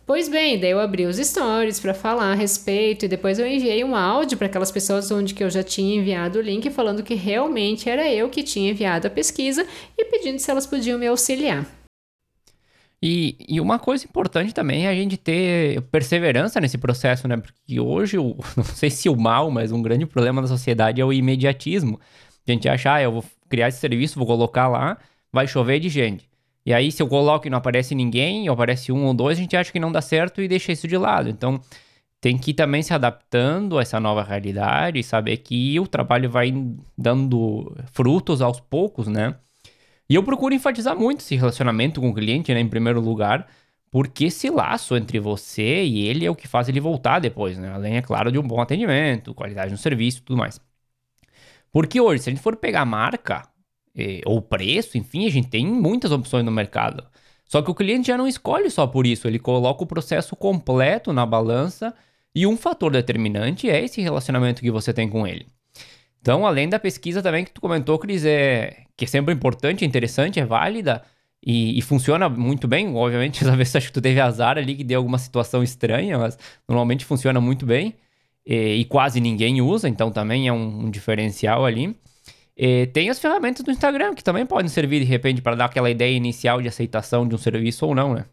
Pois 0.06 0.28
bem, 0.28 0.58
daí 0.58 0.70
eu 0.70 0.78
abri 0.78 1.04
os 1.04 1.16
stories 1.16 1.80
para 1.80 1.92
falar 1.92 2.30
a 2.30 2.34
respeito 2.34 3.04
e 3.04 3.08
depois 3.08 3.40
eu 3.40 3.46
enviei 3.46 3.82
um 3.82 3.96
áudio 3.96 4.38
para 4.38 4.46
aquelas 4.46 4.70
pessoas 4.70 5.10
onde 5.10 5.34
que 5.34 5.42
eu 5.42 5.50
já 5.50 5.64
tinha 5.64 5.96
enviado 5.96 6.38
o 6.38 6.42
link 6.42 6.70
falando 6.70 7.02
que 7.02 7.14
realmente 7.14 7.90
era 7.90 8.08
eu 8.08 8.28
que 8.28 8.44
tinha 8.44 8.70
enviado 8.70 9.08
a 9.08 9.10
pesquisa 9.10 9.66
e 9.98 10.04
pedindo 10.04 10.38
se 10.38 10.48
elas 10.48 10.66
podiam 10.66 10.98
me 10.98 11.08
auxiliar. 11.08 11.66
E, 13.02 13.36
e, 13.48 13.60
uma 13.60 13.78
coisa 13.78 14.04
importante 14.04 14.54
também 14.54 14.86
é 14.86 14.88
a 14.88 14.94
gente 14.94 15.16
ter 15.16 15.82
perseverança 15.92 16.60
nesse 16.60 16.78
processo, 16.78 17.28
né? 17.28 17.36
Porque 17.36 17.78
hoje, 17.78 18.18
o, 18.18 18.36
não 18.56 18.64
sei 18.64 18.90
se 18.90 19.08
o 19.08 19.16
mal, 19.16 19.50
mas 19.50 19.70
um 19.70 19.82
grande 19.82 20.06
problema 20.06 20.40
da 20.40 20.48
sociedade 20.48 21.00
é 21.00 21.04
o 21.04 21.12
imediatismo. 21.12 22.00
A 22.46 22.50
gente 22.50 22.68
acha, 22.68 22.94
ah, 22.94 23.02
eu 23.02 23.12
vou 23.12 23.24
criar 23.48 23.68
esse 23.68 23.78
serviço, 23.78 24.18
vou 24.18 24.26
colocar 24.26 24.68
lá, 24.68 24.96
vai 25.32 25.46
chover 25.46 25.78
de 25.80 25.88
gente. 25.88 26.28
E 26.64 26.72
aí, 26.72 26.90
se 26.90 27.02
eu 27.02 27.06
coloco 27.06 27.46
e 27.46 27.50
não 27.50 27.58
aparece 27.58 27.94
ninguém, 27.94 28.48
ou 28.48 28.54
aparece 28.54 28.90
um 28.90 29.04
ou 29.04 29.14
dois, 29.14 29.38
a 29.38 29.40
gente 29.40 29.56
acha 29.56 29.70
que 29.70 29.78
não 29.78 29.92
dá 29.92 30.00
certo 30.00 30.42
e 30.42 30.48
deixa 30.48 30.72
isso 30.72 30.88
de 30.88 30.96
lado. 30.96 31.28
Então, 31.28 31.60
tem 32.20 32.36
que 32.36 32.50
ir 32.50 32.54
também 32.54 32.82
se 32.82 32.92
adaptando 32.92 33.78
a 33.78 33.82
essa 33.82 34.00
nova 34.00 34.22
realidade 34.22 34.98
e 34.98 35.04
saber 35.04 35.36
que 35.38 35.78
o 35.78 35.86
trabalho 35.86 36.28
vai 36.30 36.52
dando 36.98 37.72
frutos 37.92 38.42
aos 38.42 38.58
poucos, 38.58 39.06
né? 39.06 39.36
E 40.08 40.14
eu 40.14 40.22
procuro 40.22 40.54
enfatizar 40.54 40.96
muito 40.96 41.20
esse 41.20 41.34
relacionamento 41.34 42.00
com 42.00 42.08
o 42.10 42.14
cliente, 42.14 42.54
né, 42.54 42.60
em 42.60 42.68
primeiro 42.68 43.00
lugar, 43.00 43.48
porque 43.90 44.26
esse 44.26 44.50
laço 44.50 44.96
entre 44.96 45.18
você 45.18 45.84
e 45.84 46.06
ele 46.06 46.24
é 46.24 46.30
o 46.30 46.36
que 46.36 46.46
faz 46.46 46.68
ele 46.68 46.80
voltar 46.80 47.18
depois, 47.18 47.58
né? 47.58 47.72
Além, 47.72 47.96
é 47.96 48.02
claro, 48.02 48.30
de 48.30 48.38
um 48.38 48.42
bom 48.42 48.60
atendimento, 48.60 49.34
qualidade 49.34 49.72
no 49.72 49.78
serviço 49.78 50.18
e 50.18 50.22
tudo 50.22 50.36
mais. 50.36 50.60
Porque 51.72 52.00
hoje, 52.00 52.22
se 52.22 52.30
a 52.30 52.32
gente 52.32 52.42
for 52.42 52.56
pegar 52.56 52.84
marca, 52.84 53.48
eh, 53.96 54.20
ou 54.24 54.40
preço, 54.42 54.98
enfim, 54.98 55.26
a 55.26 55.30
gente 55.30 55.48
tem 55.48 55.66
muitas 55.66 56.12
opções 56.12 56.44
no 56.44 56.50
mercado. 56.50 57.06
Só 57.46 57.62
que 57.62 57.70
o 57.70 57.74
cliente 57.74 58.08
já 58.08 58.18
não 58.18 58.26
escolhe 58.26 58.70
só 58.70 58.86
por 58.86 59.06
isso, 59.06 59.28
ele 59.28 59.38
coloca 59.38 59.84
o 59.84 59.86
processo 59.86 60.34
completo 60.36 61.12
na 61.12 61.24
balança 61.24 61.94
e 62.34 62.46
um 62.46 62.56
fator 62.56 62.90
determinante 62.92 63.70
é 63.70 63.82
esse 63.84 64.00
relacionamento 64.02 64.60
que 64.60 64.70
você 64.70 64.92
tem 64.92 65.08
com 65.08 65.26
ele. 65.26 65.46
Então, 66.20 66.46
além 66.46 66.68
da 66.68 66.78
pesquisa 66.78 67.22
também 67.22 67.44
que 67.44 67.52
tu 67.52 67.60
comentou, 67.60 67.98
Cris, 67.98 68.24
é, 68.24 68.85
que 68.96 69.04
é 69.04 69.08
sempre 69.08 69.34
importante, 69.34 69.84
interessante, 69.84 70.40
é 70.40 70.44
válida 70.44 71.02
e, 71.44 71.78
e 71.78 71.82
funciona 71.82 72.28
muito 72.28 72.66
bem. 72.66 72.94
Obviamente, 72.94 73.44
às 73.48 73.54
vezes 73.54 73.76
acho 73.76 73.86
que 73.88 73.92
tu 73.92 74.00
teve 74.00 74.20
azar 74.20 74.58
ali 74.58 74.74
que 74.74 74.84
deu 74.84 74.98
alguma 74.98 75.18
situação 75.18 75.62
estranha, 75.62 76.18
mas 76.18 76.38
normalmente 76.68 77.04
funciona 77.04 77.40
muito 77.40 77.66
bem 77.66 77.94
e, 78.44 78.76
e 78.76 78.84
quase 78.84 79.20
ninguém 79.20 79.60
usa, 79.60 79.88
então 79.88 80.10
também 80.10 80.48
é 80.48 80.52
um, 80.52 80.86
um 80.86 80.90
diferencial 80.90 81.64
ali. 81.64 81.96
E 82.56 82.86
tem 82.86 83.10
as 83.10 83.18
ferramentas 83.18 83.62
do 83.62 83.70
Instagram 83.70 84.14
que 84.14 84.24
também 84.24 84.46
podem 84.46 84.68
servir 84.68 85.00
de 85.00 85.04
repente 85.04 85.42
para 85.42 85.54
dar 85.54 85.66
aquela 85.66 85.90
ideia 85.90 86.16
inicial 86.16 86.62
de 86.62 86.68
aceitação 86.68 87.28
de 87.28 87.34
um 87.34 87.38
serviço 87.38 87.84
ou 87.84 87.94
não, 87.94 88.14
né? 88.14 88.24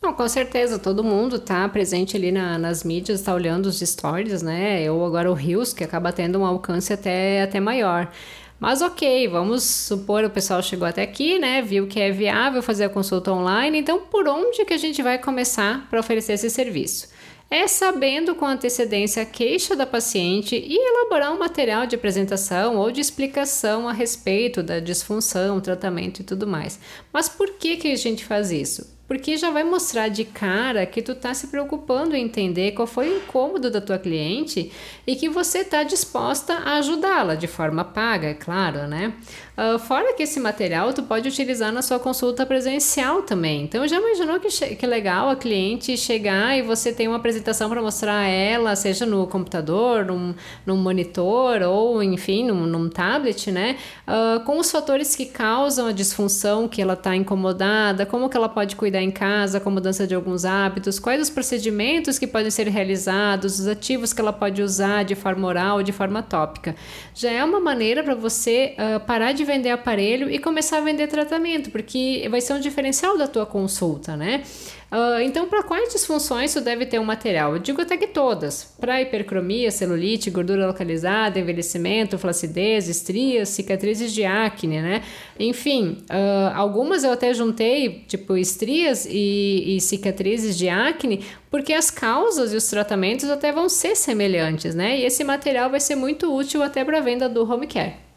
Não, 0.00 0.12
com 0.12 0.28
certeza, 0.28 0.78
todo 0.78 1.02
mundo 1.02 1.40
tá 1.40 1.68
presente 1.68 2.16
ali 2.16 2.30
na, 2.30 2.56
nas 2.56 2.84
mídias, 2.84 3.22
tá 3.22 3.34
olhando 3.34 3.66
os 3.66 3.80
stories, 3.80 4.42
né? 4.42 4.88
Ou 4.90 5.04
agora 5.04 5.30
o 5.30 5.34
Rios, 5.34 5.72
que 5.72 5.82
acaba 5.82 6.12
tendo 6.12 6.38
um 6.38 6.46
alcance 6.46 6.92
até, 6.92 7.42
até 7.42 7.58
maior. 7.58 8.12
Mas 8.58 8.82
ok, 8.82 9.28
vamos 9.28 9.62
supor 9.62 10.24
o 10.24 10.30
pessoal 10.30 10.60
chegou 10.62 10.86
até 10.86 11.02
aqui, 11.02 11.38
né? 11.38 11.62
Viu 11.62 11.86
que 11.86 12.00
é 12.00 12.10
viável 12.10 12.60
fazer 12.60 12.84
a 12.84 12.88
consulta 12.88 13.32
online, 13.32 13.78
então 13.78 14.00
por 14.00 14.26
onde 14.26 14.64
que 14.64 14.74
a 14.74 14.78
gente 14.78 15.00
vai 15.00 15.16
começar 15.16 15.86
para 15.88 16.00
oferecer 16.00 16.32
esse 16.32 16.50
serviço? 16.50 17.08
É 17.50 17.66
sabendo 17.66 18.34
com 18.34 18.44
antecedência 18.44 19.22
a 19.22 19.26
queixa 19.26 19.76
da 19.76 19.86
paciente 19.86 20.54
e 20.54 20.76
elaborar 20.76 21.32
um 21.32 21.38
material 21.38 21.86
de 21.86 21.94
apresentação 21.94 22.76
ou 22.76 22.90
de 22.90 23.00
explicação 23.00 23.88
a 23.88 23.92
respeito 23.92 24.62
da 24.62 24.80
disfunção, 24.80 25.60
tratamento 25.60 26.20
e 26.20 26.24
tudo 26.24 26.46
mais. 26.46 26.78
Mas 27.12 27.28
por 27.28 27.52
que, 27.52 27.76
que 27.76 27.92
a 27.92 27.96
gente 27.96 28.24
faz 28.24 28.50
isso? 28.50 28.97
Porque 29.08 29.38
já 29.38 29.50
vai 29.50 29.64
mostrar 29.64 30.08
de 30.08 30.22
cara 30.22 30.84
que 30.84 31.00
tu 31.00 31.14
tá 31.14 31.32
se 31.32 31.46
preocupando 31.46 32.14
em 32.14 32.24
entender 32.24 32.72
qual 32.72 32.86
foi 32.86 33.08
o 33.08 33.16
incômodo 33.16 33.70
da 33.70 33.80
tua 33.80 33.98
cliente 33.98 34.70
e 35.06 35.16
que 35.16 35.30
você 35.30 35.64
tá 35.64 35.82
disposta 35.82 36.52
a 36.52 36.76
ajudá-la 36.76 37.34
de 37.34 37.46
forma 37.46 37.82
paga, 37.82 38.28
é 38.28 38.34
claro, 38.34 38.86
né? 38.86 39.14
Uh, 39.58 39.76
fora 39.76 40.14
que 40.14 40.22
esse 40.22 40.38
material 40.38 40.92
tu 40.92 41.02
pode 41.02 41.28
utilizar 41.28 41.72
na 41.72 41.82
sua 41.82 41.98
consulta 41.98 42.46
presencial 42.46 43.22
também. 43.22 43.64
Então 43.64 43.88
já 43.88 43.96
imaginou 43.96 44.38
que, 44.38 44.48
que 44.76 44.86
legal 44.86 45.28
a 45.28 45.34
cliente 45.34 45.96
chegar 45.96 46.56
e 46.56 46.62
você 46.62 46.92
tem 46.92 47.08
uma 47.08 47.16
apresentação 47.16 47.68
para 47.68 47.82
mostrar 47.82 48.20
a 48.20 48.28
ela, 48.28 48.76
seja 48.76 49.04
no 49.04 49.26
computador, 49.26 50.04
num, 50.04 50.32
num 50.64 50.76
monitor 50.76 51.62
ou 51.62 52.00
enfim, 52.00 52.46
num, 52.46 52.66
num 52.66 52.88
tablet, 52.88 53.50
né? 53.50 53.76
Uh, 54.06 54.44
com 54.44 54.60
os 54.60 54.70
fatores 54.70 55.16
que 55.16 55.26
causam 55.26 55.88
a 55.88 55.92
disfunção, 55.92 56.68
que 56.68 56.80
ela 56.80 56.92
está 56.92 57.16
incomodada, 57.16 58.06
como 58.06 58.28
que 58.28 58.36
ela 58.36 58.48
pode 58.48 58.76
cuidar 58.76 59.02
em 59.02 59.10
casa, 59.10 59.58
com 59.58 59.70
a 59.70 59.72
mudança 59.72 60.06
de 60.06 60.14
alguns 60.14 60.44
hábitos, 60.44 61.00
quais 61.00 61.20
os 61.20 61.30
procedimentos 61.30 62.16
que 62.16 62.28
podem 62.28 62.52
ser 62.52 62.68
realizados, 62.68 63.58
os 63.58 63.66
ativos 63.66 64.12
que 64.12 64.20
ela 64.20 64.32
pode 64.32 64.62
usar 64.62 65.02
de 65.02 65.16
forma 65.16 65.48
oral 65.48 65.82
de 65.82 65.90
forma 65.90 66.22
tópica. 66.22 66.76
Já 67.12 67.32
é 67.32 67.42
uma 67.42 67.58
maneira 67.58 68.04
para 68.04 68.14
você 68.14 68.76
uh, 68.78 69.00
parar 69.00 69.32
de 69.32 69.47
vender 69.48 69.70
aparelho 69.70 70.30
e 70.30 70.38
começar 70.38 70.78
a 70.78 70.80
vender 70.80 71.08
tratamento, 71.08 71.70
porque 71.70 72.26
vai 72.30 72.40
ser 72.40 72.52
um 72.52 72.60
diferencial 72.60 73.16
da 73.16 73.26
tua 73.26 73.46
consulta, 73.46 74.16
né? 74.16 74.42
Uh, 74.90 75.20
então, 75.20 75.46
para 75.46 75.62
quais 75.62 75.92
disfunções 75.92 76.54
tu 76.54 76.62
deve 76.62 76.86
ter 76.86 76.98
um 76.98 77.04
material? 77.04 77.52
Eu 77.52 77.58
digo 77.58 77.82
até 77.82 77.94
que 77.96 78.06
todas. 78.06 78.74
Para 78.80 79.02
hipercromia, 79.02 79.70
celulite, 79.70 80.30
gordura 80.30 80.66
localizada, 80.66 81.38
envelhecimento, 81.38 82.18
flacidez, 82.18 82.88
estrias, 82.88 83.50
cicatrizes 83.50 84.14
de 84.14 84.24
acne, 84.24 84.80
né? 84.80 85.02
Enfim, 85.38 85.98
uh, 86.10 86.54
algumas 86.54 87.04
eu 87.04 87.12
até 87.12 87.34
juntei, 87.34 88.04
tipo 88.08 88.34
estrias 88.36 89.06
e, 89.06 89.76
e 89.76 89.80
cicatrizes 89.80 90.56
de 90.56 90.70
acne, 90.70 91.22
porque 91.50 91.74
as 91.74 91.90
causas 91.90 92.54
e 92.54 92.56
os 92.56 92.68
tratamentos 92.68 93.28
até 93.28 93.52
vão 93.52 93.68
ser 93.68 93.94
semelhantes, 93.94 94.74
né? 94.74 94.98
E 94.98 95.04
esse 95.04 95.22
material 95.22 95.68
vai 95.68 95.80
ser 95.80 95.96
muito 95.96 96.34
útil 96.34 96.62
até 96.62 96.82
para 96.82 96.98
a 96.98 97.02
venda 97.02 97.28
do 97.28 97.42
home 97.50 97.66
care. 97.66 98.07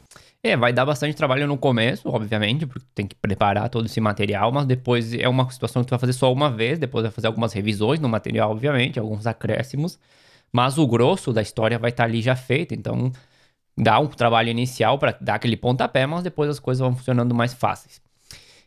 É, 0.43 0.57
vai 0.57 0.73
dar 0.73 0.85
bastante 0.85 1.15
trabalho 1.15 1.45
no 1.45 1.55
começo, 1.55 2.09
obviamente, 2.09 2.65
porque 2.65 2.85
tem 2.95 3.05
que 3.05 3.13
preparar 3.13 3.69
todo 3.69 3.85
esse 3.85 4.01
material, 4.01 4.51
mas 4.51 4.65
depois 4.65 5.13
é 5.13 5.29
uma 5.29 5.47
situação 5.51 5.83
que 5.83 5.87
tu 5.87 5.91
vai 5.91 5.99
fazer 5.99 6.13
só 6.13 6.33
uma 6.33 6.49
vez, 6.49 6.79
depois 6.79 7.03
vai 7.03 7.11
fazer 7.11 7.27
algumas 7.27 7.53
revisões 7.53 7.99
no 7.99 8.09
material, 8.09 8.49
obviamente, 8.49 8.99
alguns 8.99 9.27
acréscimos, 9.27 9.99
mas 10.51 10.79
o 10.79 10.87
grosso 10.87 11.31
da 11.31 11.43
história 11.43 11.77
vai 11.77 11.91
estar 11.91 12.03
tá 12.05 12.09
ali 12.09 12.23
já 12.23 12.35
feito, 12.35 12.73
então 12.73 13.11
dá 13.77 13.99
um 13.99 14.07
trabalho 14.07 14.49
inicial 14.49 14.97
para 14.97 15.15
dar 15.21 15.35
aquele 15.35 15.55
pontapé, 15.55 16.07
mas 16.07 16.23
depois 16.23 16.49
as 16.49 16.59
coisas 16.59 16.79
vão 16.81 16.95
funcionando 16.95 17.35
mais 17.35 17.53
fáceis. 17.53 18.01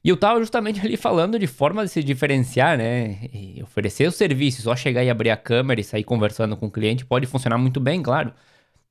E 0.05 0.09
eu 0.11 0.17
tava 0.17 0.39
justamente 0.41 0.81
ali 0.85 0.97
falando 0.97 1.39
de 1.39 1.47
forma 1.49 1.85
de 1.85 1.91
se 1.91 2.05
diferenciar, 2.05 2.79
né? 2.79 3.29
E 3.33 3.61
oferecer 3.63 4.07
o 4.07 4.13
serviço, 4.13 4.63
só 4.63 4.77
chegar 4.77 5.03
e 5.03 5.11
abrir 5.11 5.31
a 5.31 5.37
câmera 5.37 5.81
e 5.81 5.85
sair 5.85 6.05
conversando 6.05 6.57
com 6.57 6.67
o 6.67 6.71
cliente 6.71 7.05
pode 7.05 7.27
funcionar 7.27 7.59
muito 7.59 7.81
bem, 7.81 8.03
claro. 8.03 8.33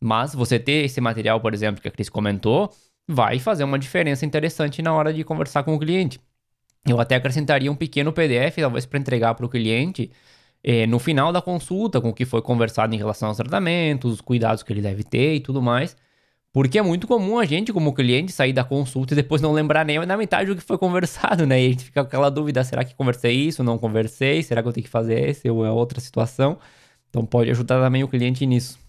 Mas 0.03 0.36
você 0.36 0.60
ter 0.60 0.83
esse 0.86 1.00
material, 1.00 1.39
por 1.39 1.53
exemplo, 1.53 1.81
que 1.81 1.88
a 1.88 1.91
Cris 1.91 2.10
comentou, 2.10 2.69
vai 3.07 3.39
fazer 3.39 3.63
uma 3.63 3.79
diferença 3.79 4.25
interessante 4.25 4.81
na 4.81 4.93
hora 4.93 5.13
de 5.13 5.24
conversar 5.24 5.63
com 5.63 5.74
o 5.74 5.79
cliente. 5.79 6.19
Eu 6.86 7.00
até 7.00 7.15
acrescentaria 7.15 7.72
um 7.72 7.75
pequeno 7.75 8.12
PDF, 8.12 8.57
talvez 8.57 8.86
para 8.86 9.00
entregar 9.00 9.33
para 9.36 9.45
o 9.45 9.50
cliente 9.50 10.12
eh, 10.63 10.86
no 10.88 11.00
final 11.00 11.31
da 11.31 11.41
consulta, 11.41 12.01
com 12.01 12.10
o 12.10 12.13
que 12.13 12.25
foi 12.25 12.41
conversado 12.41 12.93
em 12.93 12.98
relação 12.98 13.29
aos 13.29 13.38
tratamentos, 13.38 14.13
os 14.13 14.22
cuidados 14.22 14.62
que 14.63 14.74
ele 14.74 14.81
deve 14.81 15.03
ter 15.03 15.36
e 15.36 15.39
tudo 15.39 15.62
mais. 15.62 15.95
Porque 16.51 16.77
é 16.77 16.81
muito 16.81 17.07
comum 17.07 17.39
a 17.39 17.45
gente, 17.45 17.74
como 17.74 17.93
cliente, 17.93 18.31
sair 18.31 18.53
da 18.53 18.63
consulta 18.63 19.13
e 19.13 19.15
depois 19.15 19.41
não 19.41 19.53
lembrar 19.53 19.86
nem 19.86 20.05
na 20.05 20.17
metade 20.17 20.50
do 20.50 20.55
que 20.57 20.63
foi 20.63 20.77
conversado, 20.77 21.45
né? 21.48 21.62
E 21.63 21.67
a 21.67 21.69
gente 21.72 21.86
fica 21.86 22.01
com 22.03 22.07
aquela 22.07 22.29
dúvida: 22.29 22.63
será 22.63 22.83
que 22.83 22.93
conversei 22.95 23.33
isso? 23.33 23.63
Não 23.63 23.77
conversei? 23.77 24.43
Será 24.43 24.62
que 24.62 24.67
eu 24.67 24.74
tenho 24.74 24.83
que 24.86 24.89
fazer 24.89 25.29
esse 25.29 25.50
ou 25.50 25.65
é 25.65 25.72
outra 25.72 26.01
situação? 26.01 26.60
Então 27.10 27.25
pode 27.25 27.50
ajudar 27.51 27.81
também 27.81 28.03
o 28.03 28.07
cliente 28.07 28.45
nisso. 28.45 28.82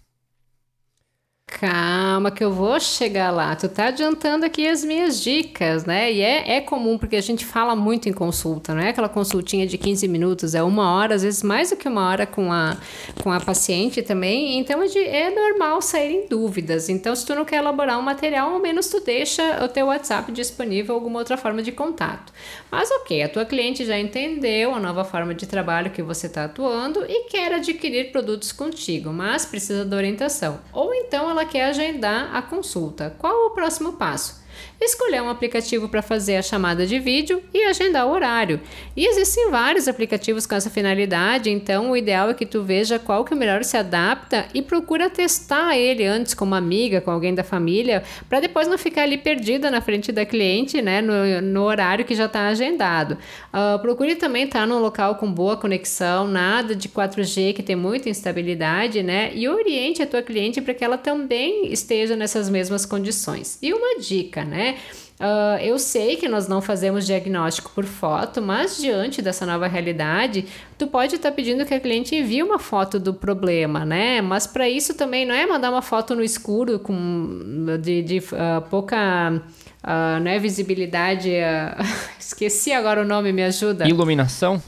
Calma 1.47 2.31
que 2.31 2.43
eu 2.43 2.51
vou 2.51 2.79
chegar 2.79 3.29
lá. 3.29 3.55
Tu 3.55 3.69
tá 3.69 3.85
adiantando 3.85 4.45
aqui 4.45 4.67
as 4.67 4.83
minhas 4.83 5.21
dicas, 5.21 5.85
né? 5.85 6.11
E 6.11 6.19
é, 6.19 6.57
é 6.57 6.61
comum 6.61 6.97
porque 6.97 7.15
a 7.15 7.21
gente 7.21 7.45
fala 7.45 7.75
muito 7.75 8.09
em 8.09 8.13
consulta, 8.13 8.73
não 8.73 8.81
é 8.81 8.89
aquela 8.89 9.07
consultinha 9.07 9.65
de 9.67 9.77
15 9.77 10.07
minutos, 10.07 10.55
é 10.55 10.63
uma 10.63 10.95
hora, 10.95 11.13
às 11.13 11.21
vezes 11.21 11.43
mais 11.43 11.69
do 11.69 11.77
que 11.77 11.87
uma 11.87 12.09
hora 12.09 12.25
com 12.25 12.51
a, 12.51 12.75
com 13.21 13.31
a 13.31 13.39
paciente 13.39 14.01
também. 14.01 14.57
Então 14.57 14.81
é, 14.81 14.87
de, 14.87 14.99
é 14.99 15.29
normal 15.29 15.83
saírem 15.83 16.27
dúvidas. 16.27 16.89
Então, 16.89 17.15
se 17.15 17.23
tu 17.25 17.35
não 17.35 17.45
quer 17.45 17.57
elaborar 17.57 17.99
um 17.99 18.01
material, 18.01 18.51
ao 18.51 18.59
menos 18.59 18.87
tu 18.89 18.99
deixa 18.99 19.63
o 19.63 19.69
teu 19.69 19.85
WhatsApp 19.85 20.31
disponível 20.31 20.95
alguma 20.95 21.19
outra 21.19 21.37
forma 21.37 21.61
de 21.61 21.71
contato. 21.71 22.33
Mas 22.71 22.89
ok, 22.89 23.21
a 23.21 23.29
tua 23.29 23.45
cliente 23.45 23.85
já 23.85 23.97
entendeu 23.99 24.73
a 24.73 24.79
nova 24.79 25.05
forma 25.05 25.33
de 25.33 25.45
trabalho 25.45 25.91
que 25.91 26.01
você 26.01 26.25
está 26.25 26.45
atuando 26.45 27.05
e 27.07 27.29
quer 27.29 27.53
adquirir 27.53 28.11
produtos 28.11 28.51
contigo, 28.51 29.13
mas 29.13 29.45
precisa 29.45 29.85
de 29.85 29.95
orientação. 29.95 30.59
Ou 30.73 30.93
então 30.93 31.34
ela 31.35 31.45
quer 31.45 31.65
agendar 31.65 32.33
a 32.33 32.41
consulta. 32.41 33.13
Qual 33.19 33.47
o 33.47 33.49
próximo 33.51 33.93
passo? 33.93 34.41
Escolher 34.79 35.21
um 35.21 35.29
aplicativo 35.29 35.87
para 35.87 36.01
fazer 36.01 36.37
a 36.37 36.41
chamada 36.41 36.85
de 36.85 36.99
vídeo 36.99 37.41
e 37.53 37.63
agendar 37.63 38.05
o 38.07 38.11
horário. 38.11 38.59
E 38.95 39.07
existem 39.07 39.49
vários 39.49 39.87
aplicativos 39.87 40.45
com 40.45 40.55
essa 40.55 40.69
finalidade, 40.69 41.49
então 41.49 41.91
o 41.91 41.97
ideal 41.97 42.29
é 42.29 42.33
que 42.33 42.45
tu 42.45 42.63
veja 42.63 42.99
qual 42.99 43.23
que 43.23 43.33
melhor 43.33 43.63
se 43.63 43.77
adapta 43.77 44.45
e 44.53 44.61
procura 44.61 45.09
testar 45.09 45.77
ele 45.77 46.05
antes 46.05 46.33
com 46.33 46.45
uma 46.45 46.57
amiga, 46.57 47.01
com 47.01 47.11
alguém 47.11 47.33
da 47.33 47.43
família, 47.43 48.03
para 48.27 48.39
depois 48.39 48.67
não 48.67 48.77
ficar 48.77 49.03
ali 49.03 49.17
perdida 49.17 49.71
na 49.71 49.81
frente 49.81 50.11
da 50.11 50.25
cliente, 50.25 50.81
né, 50.81 51.01
no, 51.01 51.41
no 51.41 51.63
horário 51.63 52.05
que 52.05 52.15
já 52.15 52.25
está 52.25 52.47
agendado. 52.47 53.17
Uh, 53.53 53.79
procure 53.81 54.15
também 54.15 54.43
estar 54.43 54.61
tá 54.61 54.67
num 54.67 54.79
local 54.79 55.15
com 55.15 55.31
boa 55.31 55.57
conexão, 55.57 56.27
nada 56.27 56.75
de 56.75 56.89
4G 56.89 57.53
que 57.53 57.63
tem 57.63 57.75
muita 57.75 58.09
instabilidade, 58.09 59.01
né, 59.01 59.31
e 59.33 59.47
oriente 59.47 60.01
a 60.01 60.07
tua 60.07 60.21
cliente 60.21 60.61
para 60.61 60.73
que 60.73 60.83
ela 60.83 60.97
também 60.97 61.71
esteja 61.71 62.15
nessas 62.15 62.49
mesmas 62.49 62.85
condições. 62.85 63.57
E 63.61 63.73
uma 63.73 63.99
dica, 63.99 64.43
né? 64.43 64.64
Uh, 64.71 65.57
eu 65.61 65.79
sei 65.79 66.17
que 66.17 66.27
nós 66.27 66.45
não 66.45 66.61
fazemos 66.61 67.05
diagnóstico 67.05 67.71
por 67.73 67.85
foto, 67.85 68.41
mas 68.41 68.77
diante 68.77 69.21
dessa 69.21 69.45
nova 69.45 69.65
realidade, 69.65 70.45
tu 70.77 70.87
pode 70.87 71.15
estar 71.15 71.29
tá 71.29 71.35
pedindo 71.35 71.65
que 71.65 71.73
a 71.73 71.79
cliente 71.79 72.13
envie 72.13 72.43
uma 72.43 72.59
foto 72.59 72.99
do 72.99 73.13
problema, 73.13 73.85
né? 73.85 74.21
Mas 74.21 74.45
para 74.45 74.67
isso 74.67 74.93
também 74.93 75.25
não 75.25 75.33
é 75.33 75.45
mandar 75.45 75.71
uma 75.71 75.81
foto 75.81 76.15
no 76.15 76.23
escuro 76.23 76.79
com 76.79 77.77
de, 77.81 78.01
de 78.01 78.17
uh, 78.17 78.61
pouca 78.69 79.41
uh, 79.85 80.19
não 80.21 80.31
é 80.31 80.37
visibilidade, 80.37 81.31
esqueci 82.19 82.73
agora 82.73 83.01
o 83.01 83.05
nome, 83.05 83.31
me 83.31 83.43
ajuda. 83.43 83.87
Iluminação. 83.87 84.61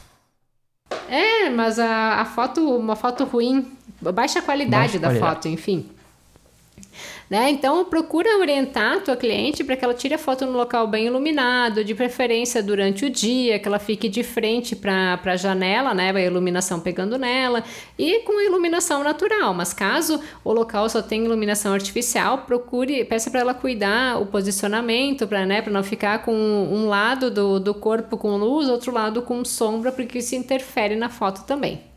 É, 1.10 1.50
mas 1.50 1.78
a, 1.78 2.20
a 2.20 2.24
foto, 2.24 2.60
uma 2.74 2.96
foto 2.96 3.24
ruim, 3.24 3.66
baixa 4.00 4.40
qualidade 4.40 4.98
baixa 4.98 4.98
da 4.98 5.08
qualidade. 5.08 5.34
foto, 5.34 5.48
enfim. 5.48 5.86
Né? 7.28 7.50
Então, 7.50 7.84
procura 7.84 8.38
orientar 8.38 8.94
a 8.94 9.00
tua 9.00 9.16
cliente 9.16 9.62
para 9.62 9.76
que 9.76 9.84
ela 9.84 9.92
tire 9.92 10.14
a 10.14 10.18
foto 10.18 10.46
no 10.46 10.52
local 10.52 10.86
bem 10.86 11.06
iluminado, 11.06 11.84
de 11.84 11.94
preferência 11.94 12.62
durante 12.62 13.04
o 13.04 13.10
dia, 13.10 13.58
que 13.58 13.68
ela 13.68 13.78
fique 13.78 14.08
de 14.08 14.22
frente 14.22 14.74
para 14.74 15.20
a 15.22 15.36
janela, 15.36 15.92
né? 15.92 16.10
a 16.10 16.20
iluminação 16.20 16.80
pegando 16.80 17.18
nela, 17.18 17.62
e 17.98 18.20
com 18.20 18.40
iluminação 18.40 19.04
natural. 19.04 19.52
Mas 19.52 19.74
caso 19.74 20.20
o 20.42 20.52
local 20.52 20.88
só 20.88 21.02
tenha 21.02 21.24
iluminação 21.24 21.74
artificial, 21.74 22.38
procure, 22.38 23.04
peça 23.04 23.30
para 23.30 23.40
ela 23.40 23.52
cuidar 23.52 24.20
o 24.20 24.26
posicionamento, 24.26 25.26
para 25.26 25.44
né, 25.44 25.62
não 25.68 25.82
ficar 25.82 26.22
com 26.24 26.32
um 26.34 26.88
lado 26.88 27.30
do, 27.30 27.60
do 27.60 27.74
corpo 27.74 28.16
com 28.16 28.36
luz, 28.38 28.68
outro 28.68 28.92
lado 28.92 29.20
com 29.20 29.44
sombra, 29.44 29.92
porque 29.92 30.18
isso 30.18 30.34
interfere 30.34 30.96
na 30.96 31.10
foto 31.10 31.44
também. 31.44 31.87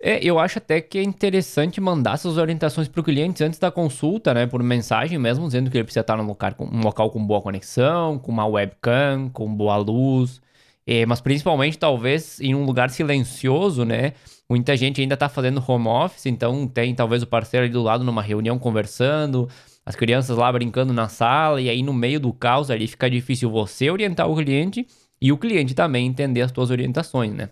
É, 0.00 0.24
eu 0.24 0.38
acho 0.38 0.58
até 0.58 0.80
que 0.80 0.96
é 0.98 1.02
interessante 1.02 1.80
mandar 1.80 2.14
essas 2.14 2.36
orientações 2.36 2.86
para 2.86 3.00
o 3.00 3.04
cliente 3.04 3.42
antes 3.42 3.58
da 3.58 3.70
consulta, 3.70 4.32
né? 4.32 4.46
Por 4.46 4.62
mensagem 4.62 5.18
mesmo, 5.18 5.46
dizendo 5.46 5.70
que 5.70 5.76
ele 5.76 5.84
precisa 5.84 6.02
estar 6.02 6.16
num 6.16 6.26
local 6.26 6.54
com, 6.54 6.66
um 6.66 6.80
local 6.82 7.10
com 7.10 7.24
boa 7.26 7.42
conexão, 7.42 8.16
com 8.18 8.30
uma 8.30 8.46
webcam, 8.46 9.28
com 9.32 9.52
boa 9.52 9.76
luz. 9.76 10.40
É, 10.86 11.04
mas 11.04 11.20
principalmente, 11.20 11.76
talvez, 11.78 12.40
em 12.40 12.54
um 12.54 12.64
lugar 12.64 12.90
silencioso, 12.90 13.84
né? 13.84 14.12
Muita 14.48 14.76
gente 14.76 15.00
ainda 15.00 15.14
está 15.14 15.28
fazendo 15.28 15.62
home 15.66 15.88
office, 15.88 16.26
então 16.26 16.66
tem 16.66 16.94
talvez 16.94 17.22
o 17.22 17.26
parceiro 17.26 17.64
ali 17.64 17.72
do 17.72 17.82
lado 17.82 18.04
numa 18.04 18.22
reunião 18.22 18.58
conversando, 18.58 19.48
as 19.84 19.96
crianças 19.96 20.36
lá 20.36 20.50
brincando 20.50 20.92
na 20.92 21.08
sala, 21.08 21.60
e 21.60 21.68
aí 21.68 21.82
no 21.82 21.92
meio 21.92 22.20
do 22.20 22.32
caos 22.32 22.70
ali 22.70 22.86
fica 22.86 23.10
difícil 23.10 23.50
você 23.50 23.90
orientar 23.90 24.28
o 24.30 24.36
cliente 24.36 24.86
e 25.20 25.32
o 25.32 25.36
cliente 25.36 25.74
também 25.74 26.06
entender 26.06 26.40
as 26.42 26.50
suas 26.52 26.70
orientações, 26.70 27.34
né? 27.34 27.50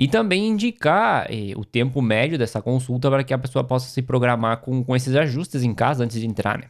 E 0.00 0.08
também 0.08 0.48
indicar 0.48 1.26
eh, 1.30 1.52
o 1.54 1.62
tempo 1.62 2.00
médio 2.00 2.38
dessa 2.38 2.62
consulta 2.62 3.10
para 3.10 3.22
que 3.22 3.34
a 3.34 3.38
pessoa 3.38 3.62
possa 3.62 3.86
se 3.86 4.00
programar 4.00 4.62
com, 4.62 4.82
com 4.82 4.96
esses 4.96 5.14
ajustes 5.14 5.62
em 5.62 5.74
casa 5.74 6.02
antes 6.02 6.18
de 6.18 6.26
entrar, 6.26 6.56
né? 6.58 6.68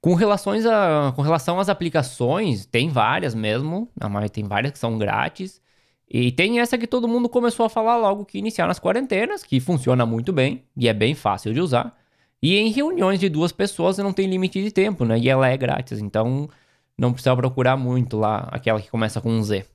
Com, 0.00 0.14
relações 0.14 0.64
a, 0.64 1.12
com 1.16 1.20
relação 1.20 1.58
às 1.58 1.68
aplicações, 1.68 2.64
tem 2.64 2.88
várias 2.88 3.34
mesmo, 3.34 3.90
mas 4.08 4.30
tem 4.30 4.44
várias 4.44 4.70
que 4.70 4.78
são 4.78 4.96
grátis. 4.98 5.60
E 6.08 6.30
tem 6.30 6.60
essa 6.60 6.78
que 6.78 6.86
todo 6.86 7.08
mundo 7.08 7.28
começou 7.28 7.66
a 7.66 7.68
falar 7.68 7.96
logo 7.96 8.24
que 8.24 8.38
iniciar 8.38 8.68
nas 8.68 8.78
quarentenas, 8.78 9.42
que 9.42 9.58
funciona 9.58 10.06
muito 10.06 10.32
bem 10.32 10.62
e 10.76 10.86
é 10.86 10.94
bem 10.94 11.16
fácil 11.16 11.52
de 11.52 11.60
usar. 11.60 11.98
E 12.40 12.56
em 12.56 12.70
reuniões 12.70 13.18
de 13.18 13.28
duas 13.28 13.50
pessoas 13.50 13.98
não 13.98 14.12
tem 14.12 14.28
limite 14.30 14.62
de 14.62 14.70
tempo, 14.70 15.04
né? 15.04 15.18
E 15.18 15.28
ela 15.28 15.48
é 15.48 15.56
grátis, 15.56 15.98
então 15.98 16.48
não 16.96 17.12
precisa 17.12 17.34
procurar 17.34 17.76
muito 17.76 18.16
lá, 18.16 18.48
aquela 18.52 18.80
que 18.80 18.88
começa 18.88 19.20
com 19.20 19.30
um 19.30 19.42
Z. 19.42 19.66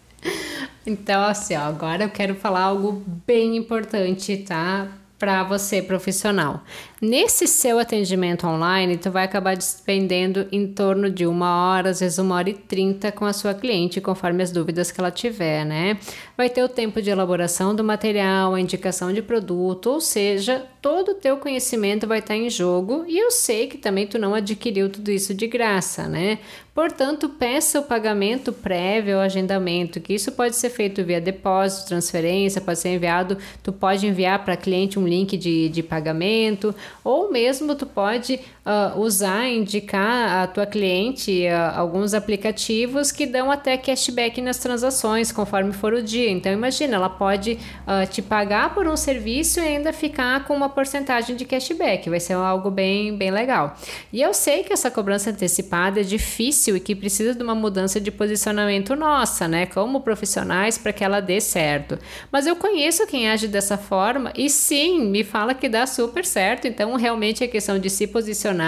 Então, 0.86 1.24
assim, 1.24 1.56
ó, 1.56 1.62
agora 1.62 2.04
eu 2.06 2.10
quero 2.10 2.36
falar 2.36 2.62
algo 2.62 3.04
bem 3.26 3.56
importante, 3.58 4.38
tá? 4.38 4.88
Para 5.18 5.44
você, 5.44 5.82
profissional. 5.82 6.64
Nesse 7.02 7.48
seu 7.48 7.80
atendimento 7.80 8.46
online, 8.46 8.98
tu 8.98 9.10
vai 9.10 9.24
acabar 9.24 9.56
despendendo 9.56 10.46
em 10.52 10.68
torno 10.68 11.10
de 11.10 11.26
uma 11.26 11.72
hora, 11.72 11.92
às 11.92 12.02
vezes 12.02 12.18
uma 12.18 12.36
hora 12.36 12.50
e 12.50 12.54
trinta 12.54 13.10
com 13.10 13.24
a 13.24 13.32
sua 13.32 13.54
cliente, 13.54 14.02
conforme 14.02 14.44
as 14.44 14.52
dúvidas 14.52 14.92
que 14.92 15.00
ela 15.00 15.10
tiver, 15.10 15.66
né? 15.66 15.98
Vai 16.36 16.50
ter 16.50 16.62
o 16.62 16.68
tempo 16.68 17.02
de 17.02 17.10
elaboração 17.10 17.74
do 17.74 17.86
material, 17.86 18.54
a 18.54 18.60
indicação 18.60 19.14
de 19.14 19.22
produto, 19.22 19.92
ou 19.92 20.02
seja, 20.02 20.66
todo 20.82 21.12
o 21.12 21.16
teu 21.16 21.38
conhecimento 21.38 22.06
vai 22.06 22.20
estar 22.20 22.36
em 22.36 22.50
jogo 22.50 23.06
e 23.08 23.18
eu 23.18 23.32
sei 23.32 23.68
que 23.68 23.78
também 23.78 24.06
tu 24.06 24.20
não 24.20 24.34
adquiriu 24.34 24.90
tudo 24.90 25.10
isso 25.10 25.34
de 25.34 25.48
graça, 25.48 26.06
né? 26.06 26.40
Portanto, 26.74 27.28
peça 27.28 27.82
o 27.82 27.84
pagamento 27.84 28.54
prévio 28.54 29.18
ao 29.18 29.22
agendamento, 29.22 30.00
que 30.00 30.14
isso 30.14 30.32
pode 30.32 30.56
ser 30.56 30.70
feito 30.70 31.04
via 31.04 31.20
depósito, 31.20 31.90
transferência, 31.90 32.62
pode 32.62 32.80
ser 32.80 32.96
enviado, 32.96 33.38
tu 33.62 33.74
pode 33.74 34.08
enviar 34.08 34.46
para 34.46 34.56
cliente 34.56 34.98
um 34.98 35.06
link 35.06 35.36
de, 35.36 35.68
de 35.68 35.84
pagamento, 35.84 36.74
ou 37.04 37.32
mesmo 37.32 37.76
tu 37.76 37.86
pode 37.86 38.40
uh, 38.70 39.00
usar, 39.00 39.48
indicar 39.50 40.44
a 40.44 40.48
tua 40.48 40.66
cliente 40.66 41.46
uh, 41.48 41.78
alguns 41.78 42.14
aplicativos 42.14 43.12
que 43.12 43.26
dão 43.26 43.50
até 43.50 43.76
cashback 43.76 44.40
nas 44.42 44.60
transações, 44.60 45.32
conforme 45.32 45.74
for 45.74 45.94
o 45.94 46.04
dia. 46.04 46.30
Então, 46.30 46.52
imagina, 46.52 46.96
ela 46.96 47.10
pode 47.10 47.54
uh, 47.54 48.08
te 48.10 48.22
pagar 48.22 48.76
por 48.76 48.88
um 48.88 48.96
serviço 48.96 49.60
e 49.60 49.64
ainda 49.64 49.92
ficar 49.92 50.46
com 50.46 50.56
uma 50.56 50.70
porcentagem 50.70 51.36
de 51.36 51.46
cashback. 51.46 52.10
Vai 52.10 52.20
ser 52.20 52.34
algo 52.34 52.70
bem, 52.70 53.16
bem 53.18 53.32
legal. 53.32 53.76
E 54.14 54.22
eu 54.22 54.34
sei 54.34 54.64
que 54.64 54.72
essa 54.72 54.92
cobrança 54.92 55.32
antecipada 55.32 56.02
é 56.02 56.04
difícil 56.04 56.76
e 56.76 56.80
que 56.80 56.96
precisa 56.96 57.34
de 57.34 57.42
uma 57.42 57.56
mudança 57.56 58.00
de 58.00 58.12
posicionamento 58.12 58.96
nossa, 58.96 59.48
né? 59.48 59.66
Como 59.66 60.02
profissionais, 60.02 60.78
para 60.78 60.94
que 60.94 61.04
ela 61.04 61.20
dê 61.20 61.42
certo. 61.42 61.98
Mas 62.32 62.46
eu 62.46 62.56
conheço 62.56 63.08
quem 63.08 63.30
age 63.30 63.48
dessa 63.48 63.78
forma 63.78 64.32
e 64.36 64.50
sim, 64.50 65.06
me 65.06 65.24
fala 65.24 65.54
que 65.54 65.68
dá 65.68 65.88
super 65.88 66.26
certo. 66.26 66.68
Então, 66.68 66.96
realmente 66.96 67.44
é 67.44 67.48
questão 67.48 67.80
de 67.80 67.90
se 67.90 68.06
posicionar 68.06 68.59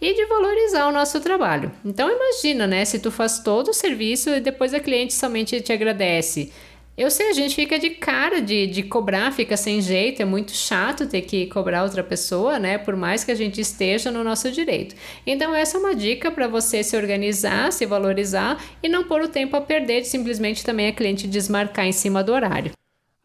e 0.00 0.14
de 0.14 0.24
valorizar 0.26 0.88
o 0.88 0.92
nosso 0.92 1.20
trabalho. 1.20 1.70
Então, 1.84 2.10
imagina, 2.10 2.66
né? 2.66 2.84
Se 2.84 2.98
tu 2.98 3.10
faz 3.10 3.38
todo 3.38 3.68
o 3.68 3.74
serviço 3.74 4.30
e 4.30 4.40
depois 4.40 4.72
a 4.72 4.80
cliente 4.80 5.14
somente 5.14 5.60
te 5.60 5.72
agradece. 5.72 6.52
Eu 6.96 7.10
sei, 7.10 7.30
a 7.30 7.32
gente 7.32 7.56
fica 7.56 7.76
de 7.76 7.90
cara 7.90 8.40
de, 8.40 8.68
de 8.68 8.84
cobrar, 8.84 9.32
fica 9.32 9.56
sem 9.56 9.80
jeito, 9.80 10.22
é 10.22 10.24
muito 10.24 10.52
chato 10.52 11.08
ter 11.08 11.22
que 11.22 11.46
cobrar 11.46 11.82
outra 11.82 12.04
pessoa, 12.04 12.56
né? 12.56 12.78
Por 12.78 12.94
mais 12.94 13.24
que 13.24 13.32
a 13.32 13.34
gente 13.34 13.60
esteja 13.60 14.12
no 14.12 14.22
nosso 14.22 14.48
direito. 14.52 14.94
Então, 15.26 15.52
essa 15.52 15.76
é 15.76 15.80
uma 15.80 15.94
dica 15.94 16.30
para 16.30 16.46
você 16.46 16.84
se 16.84 16.96
organizar, 16.96 17.72
se 17.72 17.84
valorizar 17.84 18.62
e 18.80 18.88
não 18.88 19.02
pôr 19.02 19.22
o 19.22 19.28
tempo 19.28 19.56
a 19.56 19.60
perder 19.60 20.02
de 20.02 20.06
simplesmente 20.06 20.64
também 20.64 20.86
a 20.86 20.92
cliente 20.92 21.26
desmarcar 21.26 21.84
em 21.84 21.92
cima 21.92 22.22
do 22.22 22.32
horário. 22.32 22.70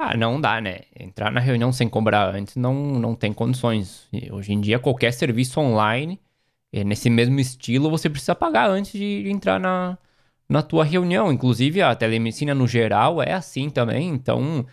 Ah, 0.02 0.16
não 0.16 0.40
dá, 0.40 0.62
né? 0.62 0.84
Entrar 0.98 1.30
na 1.30 1.42
reunião 1.42 1.74
sem 1.74 1.90
cobrar 1.90 2.34
antes 2.34 2.56
não, 2.56 2.74
não 2.74 3.14
tem 3.16 3.34
condições. 3.34 4.08
E 4.14 4.32
hoje 4.32 4.54
em 4.54 4.62
dia, 4.62 4.80
qualquer 4.80 5.12
serviço 5.12 5.60
online, 5.60 6.18
eh, 6.72 6.86
nesse 6.86 7.10
mesmo 7.10 7.38
estilo, 7.38 7.90
você 7.90 8.10
precisa 8.10 8.34
pagar 8.34 8.70
antes 8.70 8.94
de 8.94 9.30
entrar 9.30 9.60
na, 9.60 9.98
na 10.48 10.62
tua 10.64 10.86
reunião. 10.86 11.34
Inclusive, 11.34 11.82
a 11.82 11.94
telemedicina 11.96 12.56
no 12.56 12.66
geral 12.66 13.22
é 13.22 13.34
assim 13.34 13.70
também. 13.70 14.08
Então, 14.08 14.66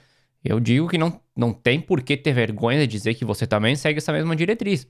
eu 0.44 0.60
digo 0.60 0.88
que 0.88 0.96
não, 0.96 1.20
não 1.36 1.52
tem 1.52 1.80
por 1.80 2.02
que 2.02 2.16
ter 2.16 2.32
vergonha 2.32 2.78
de 2.80 2.86
dizer 2.86 3.14
que 3.14 3.24
você 3.24 3.48
também 3.48 3.74
segue 3.74 3.98
essa 3.98 4.12
mesma 4.12 4.36
diretriz. 4.36 4.86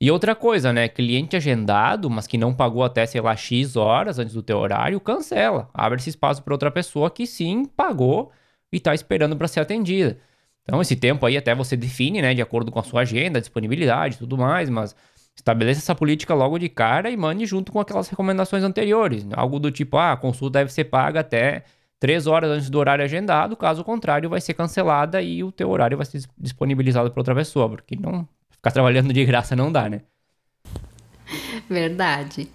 E 0.00 0.10
outra 0.10 0.34
coisa, 0.34 0.72
né? 0.72 0.88
Cliente 0.88 1.36
agendado, 1.36 2.10
mas 2.10 2.26
que 2.26 2.38
não 2.38 2.52
pagou 2.54 2.82
até, 2.82 3.06
sei 3.06 3.20
lá, 3.20 3.36
X 3.36 3.76
horas 3.76 4.18
antes 4.18 4.34
do 4.34 4.42
teu 4.42 4.58
horário, 4.58 5.00
cancela. 5.00 5.70
Abre 5.72 6.00
esse 6.00 6.10
espaço 6.10 6.42
para 6.42 6.54
outra 6.54 6.70
pessoa 6.72 7.10
que 7.10 7.26
sim 7.26 7.64
pagou 7.66 8.32
e 8.72 8.76
está 8.76 8.94
esperando 8.94 9.36
para 9.36 9.48
ser 9.48 9.60
atendida. 9.60 10.18
Então, 10.62 10.80
esse 10.80 10.94
tempo 10.94 11.24
aí 11.26 11.36
até 11.36 11.54
você 11.54 11.76
define, 11.76 12.22
né? 12.22 12.34
De 12.34 12.42
acordo 12.42 12.70
com 12.70 12.78
a 12.78 12.82
sua 12.82 13.02
agenda, 13.02 13.40
disponibilidade 13.40 14.16
e 14.16 14.18
tudo 14.18 14.36
mais, 14.36 14.68
mas 14.68 14.94
Estabeleça 15.40 15.80
essa 15.80 15.94
política 15.94 16.34
logo 16.34 16.58
de 16.58 16.68
cara 16.68 17.10
e 17.10 17.16
mande 17.16 17.46
junto 17.46 17.72
com 17.72 17.80
aquelas 17.80 18.08
recomendações 18.08 18.62
anteriores. 18.62 19.26
Algo 19.32 19.58
do 19.58 19.70
tipo, 19.70 19.96
ah, 19.96 20.12
a 20.12 20.16
consulta 20.16 20.58
deve 20.58 20.72
ser 20.72 20.84
paga 20.84 21.20
até 21.20 21.64
três 21.98 22.26
horas 22.26 22.50
antes 22.50 22.70
do 22.70 22.78
horário 22.78 23.04
agendado, 23.04 23.56
caso 23.56 23.82
contrário, 23.82 24.28
vai 24.28 24.40
ser 24.40 24.54
cancelada 24.54 25.20
e 25.22 25.42
o 25.42 25.50
teu 25.50 25.68
horário 25.70 25.96
vai 25.96 26.06
ser 26.06 26.22
disponibilizado 26.38 27.10
para 27.10 27.20
outra 27.20 27.34
pessoa, 27.34 27.68
porque 27.68 27.96
não 27.96 28.28
ficar 28.50 28.70
trabalhando 28.70 29.12
de 29.12 29.24
graça 29.24 29.56
não 29.56 29.72
dá, 29.72 29.88
né? 29.88 30.02
Verdade. 31.68 32.48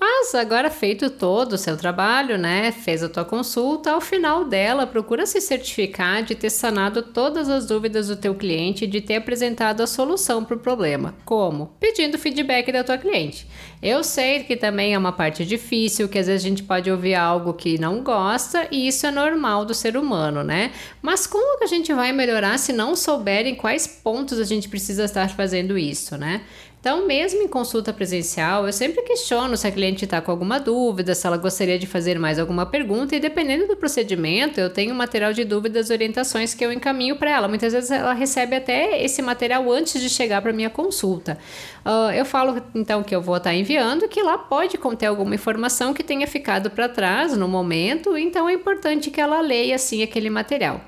Mas 0.00 0.34
agora 0.34 0.70
feito 0.70 1.10
todo 1.10 1.52
o 1.52 1.58
seu 1.58 1.76
trabalho, 1.76 2.38
né? 2.38 2.72
Fez 2.72 3.02
a 3.02 3.08
tua 3.08 3.22
consulta, 3.22 3.90
ao 3.90 4.00
final 4.00 4.46
dela, 4.46 4.86
procura 4.86 5.26
se 5.26 5.42
certificar 5.42 6.22
de 6.22 6.34
ter 6.34 6.48
sanado 6.48 7.02
todas 7.02 7.50
as 7.50 7.66
dúvidas 7.66 8.08
do 8.08 8.16
teu 8.16 8.34
cliente 8.34 8.84
e 8.84 8.88
de 8.88 9.02
ter 9.02 9.16
apresentado 9.16 9.82
a 9.82 9.86
solução 9.86 10.42
para 10.42 10.56
o 10.56 10.60
problema. 10.60 11.14
Como? 11.26 11.74
Pedindo 11.78 12.18
feedback 12.18 12.72
da 12.72 12.82
tua 12.82 12.96
cliente. 12.96 13.46
Eu 13.82 14.02
sei 14.02 14.42
que 14.44 14.56
também 14.56 14.94
é 14.94 14.98
uma 14.98 15.12
parte 15.12 15.44
difícil, 15.44 16.08
que 16.08 16.18
às 16.18 16.26
vezes 16.26 16.46
a 16.46 16.48
gente 16.48 16.62
pode 16.62 16.90
ouvir 16.90 17.14
algo 17.14 17.52
que 17.52 17.78
não 17.78 18.02
gosta, 18.02 18.68
e 18.70 18.88
isso 18.88 19.06
é 19.06 19.10
normal 19.10 19.66
do 19.66 19.74
ser 19.74 19.98
humano, 19.98 20.42
né? 20.42 20.72
Mas 21.02 21.26
como 21.26 21.58
que 21.58 21.64
a 21.64 21.68
gente 21.68 21.92
vai 21.92 22.10
melhorar 22.10 22.58
se 22.58 22.72
não 22.72 22.96
souberem 22.96 23.54
quais 23.54 23.86
pontos 23.86 24.38
a 24.38 24.44
gente 24.44 24.68
precisa 24.68 25.04
estar 25.04 25.28
fazendo 25.28 25.76
isso, 25.76 26.16
né? 26.16 26.40
Então, 26.80 27.06
mesmo 27.06 27.42
em 27.42 27.46
consulta 27.46 27.92
presencial, 27.92 28.66
eu 28.66 28.72
sempre 28.72 29.02
questiono 29.02 29.54
se 29.54 29.66
a 29.66 29.70
cliente 29.70 30.06
está 30.06 30.18
com 30.22 30.30
alguma 30.30 30.58
dúvida, 30.58 31.14
se 31.14 31.26
ela 31.26 31.36
gostaria 31.36 31.78
de 31.78 31.86
fazer 31.86 32.18
mais 32.18 32.38
alguma 32.38 32.64
pergunta, 32.64 33.14
e 33.14 33.20
dependendo 33.20 33.66
do 33.66 33.76
procedimento, 33.76 34.58
eu 34.58 34.70
tenho 34.70 34.94
material 34.94 35.34
de 35.34 35.44
dúvidas 35.44 35.90
e 35.90 35.92
orientações 35.92 36.54
que 36.54 36.64
eu 36.64 36.72
encaminho 36.72 37.16
para 37.16 37.32
ela. 37.32 37.48
Muitas 37.48 37.74
vezes 37.74 37.90
ela 37.90 38.14
recebe 38.14 38.56
até 38.56 39.04
esse 39.04 39.20
material 39.20 39.70
antes 39.70 40.00
de 40.00 40.08
chegar 40.08 40.40
para 40.40 40.54
minha 40.54 40.70
consulta. 40.70 41.36
Uh, 41.84 42.12
eu 42.12 42.24
falo 42.24 42.62
então 42.74 43.02
que 43.02 43.14
eu 43.14 43.20
vou 43.20 43.36
estar 43.36 43.50
tá 43.50 43.54
enviando, 43.54 44.08
que 44.08 44.22
lá 44.22 44.38
pode 44.38 44.78
conter 44.78 45.04
alguma 45.04 45.34
informação 45.34 45.92
que 45.92 46.02
tenha 46.02 46.26
ficado 46.26 46.70
para 46.70 46.88
trás 46.88 47.36
no 47.36 47.46
momento, 47.46 48.16
então 48.16 48.48
é 48.48 48.54
importante 48.54 49.10
que 49.10 49.20
ela 49.20 49.42
leia 49.42 49.74
assim 49.74 50.02
aquele 50.02 50.30
material. 50.30 50.80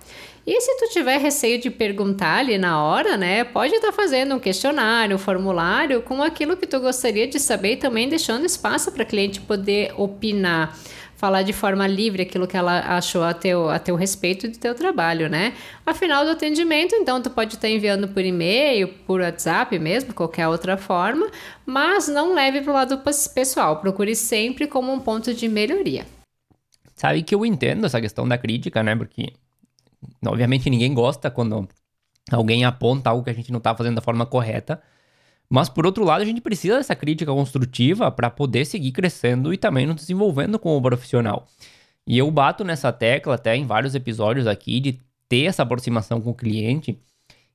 E 0.45 0.61
se 0.61 0.77
tu 0.77 0.93
tiver 0.93 1.19
receio 1.19 1.61
de 1.61 1.71
perguntar 1.71 2.39
ali 2.39 2.59
na 2.59 2.83
hora, 2.83 3.17
né, 3.17 3.45
pode 3.45 3.75
estar 3.75 3.89
tá 3.89 3.93
fazendo 3.93 4.35
um 4.35 4.41
questionário, 4.41 5.15
um 5.15 5.19
formulário 5.19 6.03
com 6.03 6.21
aquilo 6.21 6.57
que 6.57 6.67
tu 6.67 6.81
gostaria 6.81 7.29
de 7.29 7.39
saber 7.39 7.75
e 7.75 7.77
também 7.77 8.09
deixando 8.09 8.45
espaço 8.45 8.91
para 8.91 9.05
a 9.05 9.07
cliente 9.07 9.41
poder 9.41 9.95
opinar, 9.97 10.77
falar 11.15 11.43
de 11.43 11.53
forma 11.53 11.87
livre 11.87 12.23
aquilo 12.23 12.49
que 12.49 12.57
ela 12.57 12.81
achou 12.97 13.23
a 13.23 13.33
teu, 13.33 13.71
a 13.71 13.79
teu 13.79 13.95
respeito 13.95 14.49
do 14.49 14.59
teu 14.59 14.75
trabalho, 14.75 15.29
né? 15.29 15.55
Afinal 15.87 16.25
do 16.25 16.33
atendimento, 16.33 16.93
então 16.97 17.23
tu 17.23 17.31
pode 17.31 17.55
estar 17.55 17.69
tá 17.69 17.73
enviando 17.73 18.09
por 18.09 18.25
e-mail, 18.25 18.89
por 19.07 19.21
WhatsApp 19.21 19.79
mesmo, 19.79 20.13
qualquer 20.13 20.49
outra 20.49 20.77
forma, 20.77 21.31
mas 21.65 22.09
não 22.09 22.35
leve 22.35 22.61
para 22.63 22.71
o 22.73 22.75
lado 22.75 23.01
pessoal, 23.33 23.77
procure 23.77 24.17
sempre 24.17 24.67
como 24.67 24.93
um 24.93 24.99
ponto 24.99 25.33
de 25.33 25.49
melhoria. 25.49 26.05
Sabe 26.97 27.23
que 27.23 27.33
eu 27.33 27.47
entendo 27.47 27.87
essa 27.87 28.01
questão 28.01 28.27
da 28.27 28.37
crítica, 28.37 28.83
né? 28.83 28.97
Porque 28.97 29.33
Obviamente 30.25 30.69
ninguém 30.71 30.93
gosta 30.95 31.31
quando 31.31 31.69
alguém 32.31 32.65
aponta 32.65 33.11
algo 33.11 33.25
que 33.25 33.31
a 33.31 33.35
gente 33.35 33.51
não 33.51 33.59
está 33.59 33.75
fazendo 33.75 33.97
da 33.97 34.01
forma 34.01 34.27
correta. 34.27 34.83
Mas 35.49 35.69
por 35.69 35.85
outro 35.85 36.05
lado, 36.05 36.23
a 36.23 36.25
gente 36.25 36.41
precisa 36.41 36.77
dessa 36.77 36.97
crítica 36.97 37.33
construtiva 37.33 38.11
para 38.11 38.31
poder 38.31 38.65
seguir 38.65 38.93
crescendo 38.93 39.53
e 39.53 39.59
também 39.59 39.87
nos 39.87 39.97
desenvolvendo 39.97 40.59
como 40.59 40.81
profissional. 40.81 41.47
E 42.07 42.19
eu 42.19 42.31
bato 42.31 42.65
nessa 42.65 42.93
tecla 42.93 43.35
até 43.35 43.55
em 43.55 43.67
vários 43.67 43.95
episódios 43.95 44.47
aqui 44.47 44.81
de 44.81 44.99
ter 45.29 45.45
essa 45.45 45.63
aproximação 45.63 46.21
com 46.21 46.31
o 46.31 46.35
cliente 46.35 46.99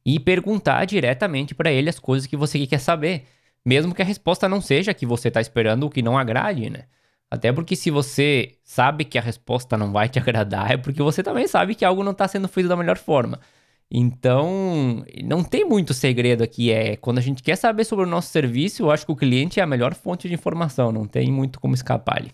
e 0.05 0.19
perguntar 0.19 0.85
diretamente 0.85 1.53
para 1.53 1.71
ele 1.71 1.89
as 1.89 1.99
coisas 1.99 2.27
que 2.27 2.37
você 2.37 2.65
quer 2.65 2.79
saber, 2.79 3.25
mesmo 3.65 3.93
que 3.93 4.01
a 4.01 4.05
resposta 4.05 4.47
não 4.47 4.61
seja 4.61 4.91
a 4.91 4.93
que 4.93 5.05
você 5.05 5.27
está 5.27 5.41
esperando 5.41 5.83
ou 5.83 5.89
que 5.89 6.01
não 6.01 6.17
agrade, 6.17 6.69
né? 6.69 6.85
Até 7.29 7.51
porque 7.51 7.75
se 7.75 7.91
você 7.91 8.57
sabe 8.63 9.03
que 9.03 9.17
a 9.17 9.21
resposta 9.21 9.77
não 9.77 9.91
vai 9.91 10.07
te 10.09 10.17
agradar, 10.19 10.71
é 10.71 10.77
porque 10.77 11.01
você 11.01 11.21
também 11.21 11.47
sabe 11.47 11.75
que 11.75 11.85
algo 11.85 12.03
não 12.03 12.11
está 12.11 12.27
sendo 12.27 12.47
feito 12.47 12.69
da 12.69 12.75
melhor 12.75 12.97
forma. 12.97 13.39
Então, 13.89 15.05
não 15.23 15.43
tem 15.43 15.65
muito 15.65 15.93
segredo 15.93 16.43
aqui. 16.43 16.71
É 16.71 16.97
quando 16.97 17.19
a 17.19 17.21
gente 17.21 17.41
quer 17.41 17.55
saber 17.55 17.85
sobre 17.85 18.05
o 18.05 18.07
nosso 18.07 18.29
serviço, 18.29 18.83
eu 18.83 18.91
acho 18.91 19.05
que 19.05 19.11
o 19.11 19.15
cliente 19.15 19.59
é 19.59 19.63
a 19.63 19.67
melhor 19.67 19.93
fonte 19.93 20.27
de 20.27 20.33
informação. 20.33 20.91
Não 20.91 21.05
tem 21.07 21.31
muito 21.31 21.59
como 21.59 21.73
escapar 21.73 22.17
ali. 22.17 22.31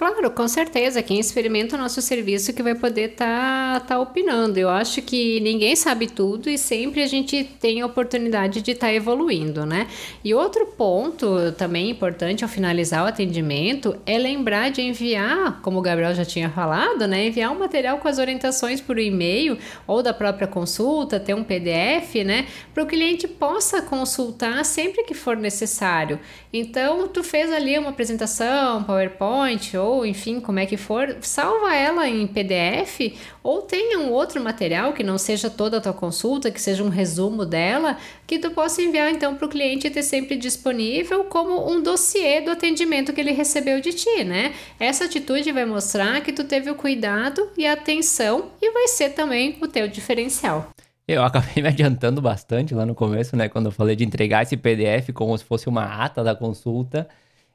Claro, 0.00 0.30
com 0.30 0.48
certeza. 0.48 1.02
Quem 1.02 1.20
experimenta 1.20 1.76
o 1.76 1.78
nosso 1.78 2.00
serviço 2.00 2.54
que 2.54 2.62
vai 2.62 2.74
poder 2.74 3.10
estar 3.10 3.80
tá, 3.80 3.86
tá 3.86 4.00
opinando. 4.00 4.58
Eu 4.58 4.70
acho 4.70 5.02
que 5.02 5.38
ninguém 5.40 5.76
sabe 5.76 6.06
tudo 6.06 6.48
e 6.48 6.56
sempre 6.56 7.02
a 7.02 7.06
gente 7.06 7.44
tem 7.44 7.82
a 7.82 7.86
oportunidade 7.86 8.62
de 8.62 8.70
estar 8.70 8.86
tá 8.86 8.94
evoluindo, 8.94 9.66
né? 9.66 9.86
E 10.24 10.32
outro 10.32 10.64
ponto 10.64 11.52
também 11.52 11.90
importante 11.90 12.42
ao 12.42 12.48
finalizar 12.48 13.04
o 13.04 13.08
atendimento 13.08 13.94
é 14.06 14.16
lembrar 14.16 14.70
de 14.70 14.80
enviar, 14.80 15.60
como 15.60 15.80
o 15.80 15.82
Gabriel 15.82 16.14
já 16.14 16.24
tinha 16.24 16.48
falado, 16.48 17.06
né? 17.06 17.26
Enviar 17.26 17.52
um 17.52 17.58
material 17.58 17.98
com 17.98 18.08
as 18.08 18.18
orientações 18.18 18.80
por 18.80 18.98
e-mail 18.98 19.58
ou 19.86 20.02
da 20.02 20.14
própria 20.14 20.48
consulta, 20.48 21.20
ter 21.20 21.34
um 21.34 21.44
PDF, 21.44 22.24
né? 22.24 22.46
Para 22.72 22.84
o 22.84 22.86
cliente 22.86 23.28
possa 23.28 23.82
consultar 23.82 24.64
sempre 24.64 25.04
que 25.04 25.12
for 25.12 25.36
necessário. 25.36 26.18
Então, 26.50 27.06
tu 27.06 27.22
fez 27.22 27.52
ali 27.52 27.78
uma 27.78 27.90
apresentação, 27.90 28.82
PowerPoint 28.82 29.76
ou 29.76 29.89
ou 29.90 30.06
enfim, 30.06 30.40
como 30.40 30.58
é 30.58 30.66
que 30.66 30.76
for, 30.76 31.16
salva 31.20 31.74
ela 31.74 32.08
em 32.08 32.26
PDF 32.26 33.16
ou 33.42 33.62
tenha 33.62 33.98
um 33.98 34.12
outro 34.12 34.42
material 34.42 34.92
que 34.92 35.02
não 35.02 35.18
seja 35.18 35.50
toda 35.50 35.78
a 35.78 35.80
tua 35.80 35.92
consulta, 35.92 36.50
que 36.50 36.60
seja 36.60 36.84
um 36.84 36.88
resumo 36.88 37.44
dela, 37.44 37.96
que 38.26 38.38
tu 38.38 38.50
possa 38.52 38.80
enviar 38.82 39.10
então 39.10 39.34
para 39.34 39.46
o 39.46 39.48
cliente 39.48 39.90
ter 39.90 40.02
sempre 40.02 40.36
disponível 40.36 41.24
como 41.24 41.70
um 41.70 41.82
dossiê 41.82 42.40
do 42.40 42.50
atendimento 42.50 43.12
que 43.12 43.20
ele 43.20 43.32
recebeu 43.32 43.80
de 43.80 43.92
ti, 43.92 44.24
né? 44.24 44.54
Essa 44.78 45.06
atitude 45.06 45.50
vai 45.50 45.64
mostrar 45.64 46.20
que 46.20 46.32
tu 46.32 46.44
teve 46.44 46.70
o 46.70 46.74
cuidado 46.74 47.50
e 47.56 47.66
a 47.66 47.72
atenção 47.72 48.50
e 48.62 48.70
vai 48.70 48.86
ser 48.88 49.10
também 49.10 49.58
o 49.60 49.66
teu 49.66 49.88
diferencial. 49.88 50.70
Eu 51.08 51.24
acabei 51.24 51.54
me 51.62 51.68
adiantando 51.68 52.20
bastante 52.22 52.74
lá 52.74 52.86
no 52.86 52.94
começo, 52.94 53.36
né? 53.36 53.48
Quando 53.48 53.66
eu 53.66 53.72
falei 53.72 53.96
de 53.96 54.04
entregar 54.04 54.44
esse 54.44 54.56
PDF 54.56 55.12
como 55.12 55.36
se 55.36 55.44
fosse 55.44 55.68
uma 55.68 56.04
ata 56.04 56.22
da 56.22 56.36
consulta. 56.36 57.08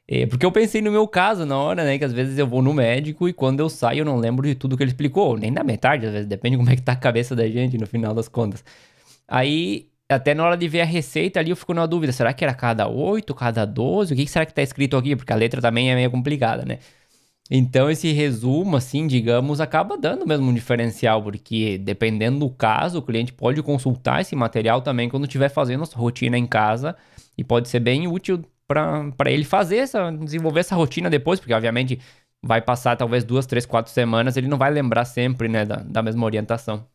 É, 0.08 0.26
porque 0.28 0.46
eu 0.46 0.52
pensei 0.52 0.82
no 0.82 0.92
meu 0.92 1.08
caso 1.08 1.46
na 1.46 1.58
hora, 1.58 1.84
né? 1.84 1.98
Que 1.98 2.06
às 2.06 2.14
vezes 2.14 2.38
eu 2.38 2.46
vou 2.48 2.62
no 2.62 2.74
médico 2.74 3.28
e 3.28 3.34
quando 3.34 3.60
eu 3.60 3.70
saio 3.70 4.02
eu 4.02 4.06
não 4.06 4.18
lembro 4.18 4.48
de 4.48 4.54
tudo 4.54 4.78
que 4.78 4.84
ele 4.84 4.92
explicou, 4.92 5.36
nem 5.38 5.52
da 5.52 5.64
metade, 5.64 6.06
às 6.06 6.12
vezes, 6.12 6.28
depende 6.28 6.58
como 6.58 6.70
é 6.70 6.76
que 6.76 6.82
tá 6.82 6.92
a 6.92 6.96
cabeça 6.96 7.36
da 7.36 7.48
gente 7.48 7.78
no 7.78 7.88
final 7.88 8.14
das 8.14 8.28
contas. 8.28 8.64
Aí, 9.28 9.90
até 10.10 10.34
na 10.36 10.46
hora 10.46 10.58
de 10.58 10.68
ver 10.68 10.82
a 10.82 10.86
receita 10.86 11.40
ali, 11.40 11.50
eu 11.52 11.56
fico 11.56 11.74
na 11.74 11.86
dúvida: 11.88 12.12
será 12.14 12.34
que 12.34 12.44
era 12.44 12.54
cada 12.54 12.88
8, 12.88 13.34
cada 13.34 13.66
12? 13.66 14.14
O 14.14 14.18
que 14.18 14.28
será 14.28 14.46
que 14.46 14.54
tá 14.54 14.62
escrito 14.62 14.96
aqui? 14.98 15.16
Porque 15.16 15.34
a 15.34 15.36
letra 15.36 15.62
também 15.62 15.92
é 15.92 15.96
meio 15.96 16.12
complicada, 16.12 16.64
né? 16.66 16.80
Então, 17.50 17.92
esse 17.92 18.12
resumo, 18.12 18.76
assim, 18.76 19.06
digamos, 19.06 19.62
acaba 19.62 19.98
dando 19.98 20.26
mesmo 20.26 20.50
um 20.50 20.54
diferencial, 20.54 21.22
porque 21.22 21.78
dependendo 21.78 22.40
do 22.40 22.50
caso, 22.50 23.00
o 23.00 23.02
cliente 23.04 23.32
pode 23.34 23.62
consultar 23.62 24.22
esse 24.22 24.36
material 24.36 24.82
também 24.82 25.10
quando 25.10 25.26
estiver 25.26 25.50
fazendo 25.50 25.84
a 25.84 25.86
sua 25.86 26.02
rotina 26.02 26.38
em 26.38 26.48
casa 26.48 26.96
e 27.38 27.44
pode 27.44 27.70
ser 27.70 27.80
bem 27.80 28.08
útil 28.08 28.44
para 28.68 29.32
ele 29.32 29.44
fazer 29.44 29.78
essa, 29.78 30.12
desenvolver 30.12 30.62
essa 30.62 30.76
rotina 30.76 31.10
depois, 31.10 31.40
porque 31.40 31.54
obviamente 31.54 32.00
vai 32.44 32.62
passar 32.62 32.96
talvez 32.96 33.24
duas, 33.24 33.46
três, 33.46 33.66
quatro 33.66 33.92
semanas, 33.92 34.38
ele 34.38 34.48
não 34.48 34.58
vai 34.58 34.72
lembrar 34.72 35.06
sempre, 35.06 35.48
né, 35.48 35.66
da, 35.66 35.78
da 35.78 36.02
mesma 36.02 36.26
orientação. 36.26 36.86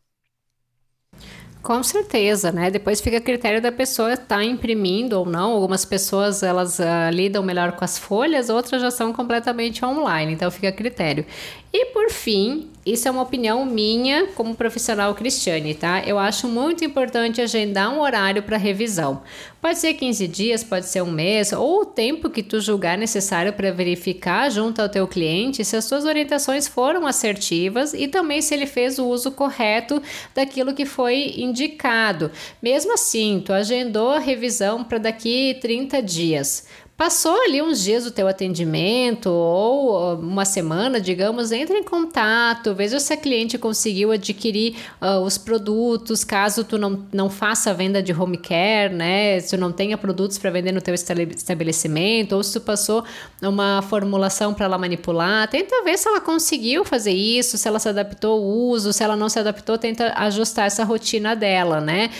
Com 1.61 1.83
certeza, 1.83 2.51
né? 2.51 2.71
Depois 2.71 2.99
fica 2.99 3.17
a 3.17 3.21
critério 3.21 3.61
da 3.61 3.71
pessoa 3.71 4.13
estar 4.13 4.37
tá 4.37 4.43
imprimindo 4.43 5.19
ou 5.19 5.25
não. 5.27 5.51
Algumas 5.51 5.85
pessoas 5.85 6.41
elas 6.41 6.79
uh, 6.79 7.11
lidam 7.13 7.43
melhor 7.43 7.73
com 7.73 7.85
as 7.85 7.99
folhas, 7.99 8.49
outras 8.49 8.81
já 8.81 8.89
são 8.89 9.13
completamente 9.13 9.85
online, 9.85 10.33
então 10.33 10.49
fica 10.49 10.69
a 10.69 10.71
critério. 10.71 11.23
E 11.71 11.85
por 11.87 12.09
fim, 12.09 12.70
isso 12.85 13.07
é 13.07 13.11
uma 13.11 13.21
opinião 13.21 13.63
minha 13.65 14.27
como 14.35 14.55
profissional 14.55 15.13
Cristiane, 15.13 15.75
tá? 15.75 16.03
Eu 16.03 16.17
acho 16.17 16.47
muito 16.47 16.83
importante 16.83 17.39
agendar 17.39 17.93
um 17.93 18.01
horário 18.01 18.41
para 18.41 18.57
revisão. 18.57 19.21
Pode 19.61 19.77
ser 19.77 19.93
15 19.93 20.27
dias, 20.27 20.63
pode 20.63 20.87
ser 20.87 21.03
um 21.03 21.11
mês, 21.11 21.53
ou 21.53 21.81
o 21.81 21.85
tempo 21.85 22.29
que 22.29 22.41
tu 22.41 22.59
julgar 22.59 22.97
necessário 22.97 23.53
para 23.53 23.71
verificar 23.71 24.49
junto 24.49 24.81
ao 24.81 24.89
teu 24.89 25.07
cliente 25.07 25.63
se 25.63 25.75
as 25.75 25.85
suas 25.85 26.05
orientações 26.05 26.67
foram 26.67 27.05
assertivas 27.05 27.93
e 27.93 28.07
também 28.07 28.41
se 28.41 28.55
ele 28.55 28.65
fez 28.65 28.97
o 28.97 29.07
uso 29.07 29.31
correto 29.31 30.01
daquilo 30.33 30.73
que 30.73 30.85
foi 30.85 31.35
indicado. 31.37 32.31
Mesmo 32.61 32.93
assim, 32.93 33.43
tu 33.45 33.53
agendou 33.53 34.09
a 34.09 34.19
revisão 34.19 34.83
para 34.83 34.97
daqui 34.97 35.57
30 35.61 36.01
dias. 36.01 36.65
Passou 37.01 37.35
ali 37.45 37.63
uns 37.63 37.83
dias 37.83 38.03
do 38.03 38.11
teu 38.11 38.27
atendimento 38.27 39.25
ou 39.25 40.13
uma 40.19 40.45
semana, 40.45 41.01
digamos, 41.01 41.51
entre 41.51 41.79
em 41.79 41.83
contato, 41.83 42.75
veja 42.75 42.99
se 42.99 43.11
a 43.11 43.17
cliente 43.17 43.57
conseguiu 43.57 44.11
adquirir 44.11 44.75
uh, 45.01 45.19
os 45.21 45.35
produtos, 45.35 46.23
caso 46.23 46.63
tu 46.63 46.77
não, 46.77 47.03
não 47.11 47.27
faça 47.27 47.73
venda 47.73 48.03
de 48.03 48.13
home 48.13 48.37
care, 48.37 48.93
né? 48.93 49.39
Se 49.39 49.57
tu 49.57 49.59
não 49.59 49.71
tenha 49.71 49.97
produtos 49.97 50.37
para 50.37 50.51
vender 50.51 50.71
no 50.71 50.79
teu 50.79 50.93
estabelecimento, 50.93 52.33
ou 52.33 52.43
se 52.43 52.53
tu 52.53 52.61
passou 52.61 53.03
uma 53.41 53.81
formulação 53.81 54.53
para 54.53 54.65
ela 54.65 54.77
manipular, 54.77 55.49
tenta 55.49 55.83
ver 55.83 55.97
se 55.97 56.07
ela 56.07 56.21
conseguiu 56.21 56.85
fazer 56.85 57.13
isso, 57.13 57.57
se 57.57 57.67
ela 57.67 57.79
se 57.79 57.89
adaptou 57.89 58.33
ao 58.33 58.43
uso, 58.43 58.93
se 58.93 59.03
ela 59.03 59.15
não 59.15 59.27
se 59.27 59.39
adaptou, 59.39 59.75
tenta 59.75 60.13
ajustar 60.17 60.67
essa 60.67 60.83
rotina 60.83 61.35
dela, 61.35 61.81
né? 61.81 62.11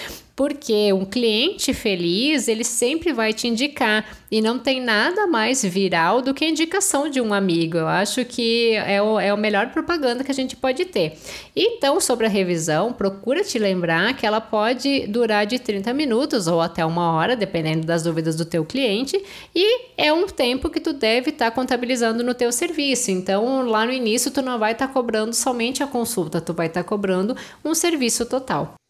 Porque 0.42 0.92
um 0.92 1.06
cliente 1.06 1.72
feliz, 1.72 2.48
ele 2.48 2.64
sempre 2.64 3.14
vai 3.14 3.32
te 3.32 3.48
indicar. 3.48 4.04
E 4.32 4.42
não 4.42 4.58
tem 4.58 4.82
nada 4.82 5.28
mais 5.28 5.62
viral 5.62 6.20
do 6.20 6.34
que 6.34 6.44
a 6.44 6.50
indicação 6.50 7.08
de 7.08 7.22
um 7.22 7.32
amigo. 7.32 7.78
Eu 7.78 7.88
acho 7.88 8.26
que 8.26 8.74
é 8.74 9.00
o, 9.00 9.20
é 9.20 9.30
a 9.30 9.38
melhor 9.38 9.68
propaganda 9.68 10.24
que 10.24 10.32
a 10.32 10.34
gente 10.34 10.56
pode 10.56 10.86
ter. 10.86 11.16
Então, 11.56 12.02
sobre 12.02 12.26
a 12.26 12.30
revisão, 12.30 12.92
procura 12.92 13.44
te 13.44 13.60
lembrar 13.60 14.18
que 14.18 14.26
ela 14.26 14.42
pode 14.42 15.06
durar 15.06 15.46
de 15.46 15.60
30 15.60 15.94
minutos 15.94 16.48
ou 16.48 16.60
até 16.60 16.84
uma 16.84 17.14
hora, 17.14 17.36
dependendo 17.36 17.86
das 17.86 18.02
dúvidas 18.02 18.36
do 18.36 18.44
teu 18.44 18.66
cliente. 18.66 19.24
E 19.54 19.92
é 19.96 20.12
um 20.12 20.26
tempo 20.26 20.72
que 20.72 20.80
tu 20.80 20.92
deve 20.92 21.30
estar 21.30 21.52
tá 21.52 21.56
contabilizando 21.56 22.24
no 22.24 22.34
teu 22.34 22.52
serviço. 22.52 23.12
Então, 23.12 23.62
lá 23.62 23.86
no 23.86 23.92
início, 23.92 24.32
tu 24.32 24.42
não 24.42 24.58
vai 24.58 24.72
estar 24.72 24.88
tá 24.88 24.94
cobrando 24.94 25.36
somente 25.36 25.84
a 25.84 25.88
consulta, 25.88 26.42
tu 26.42 26.52
vai 26.52 26.66
estar 26.66 26.82
tá 26.82 26.90
cobrando 26.90 27.38
um 27.64 27.76
serviço 27.76 28.26
total. 28.26 28.81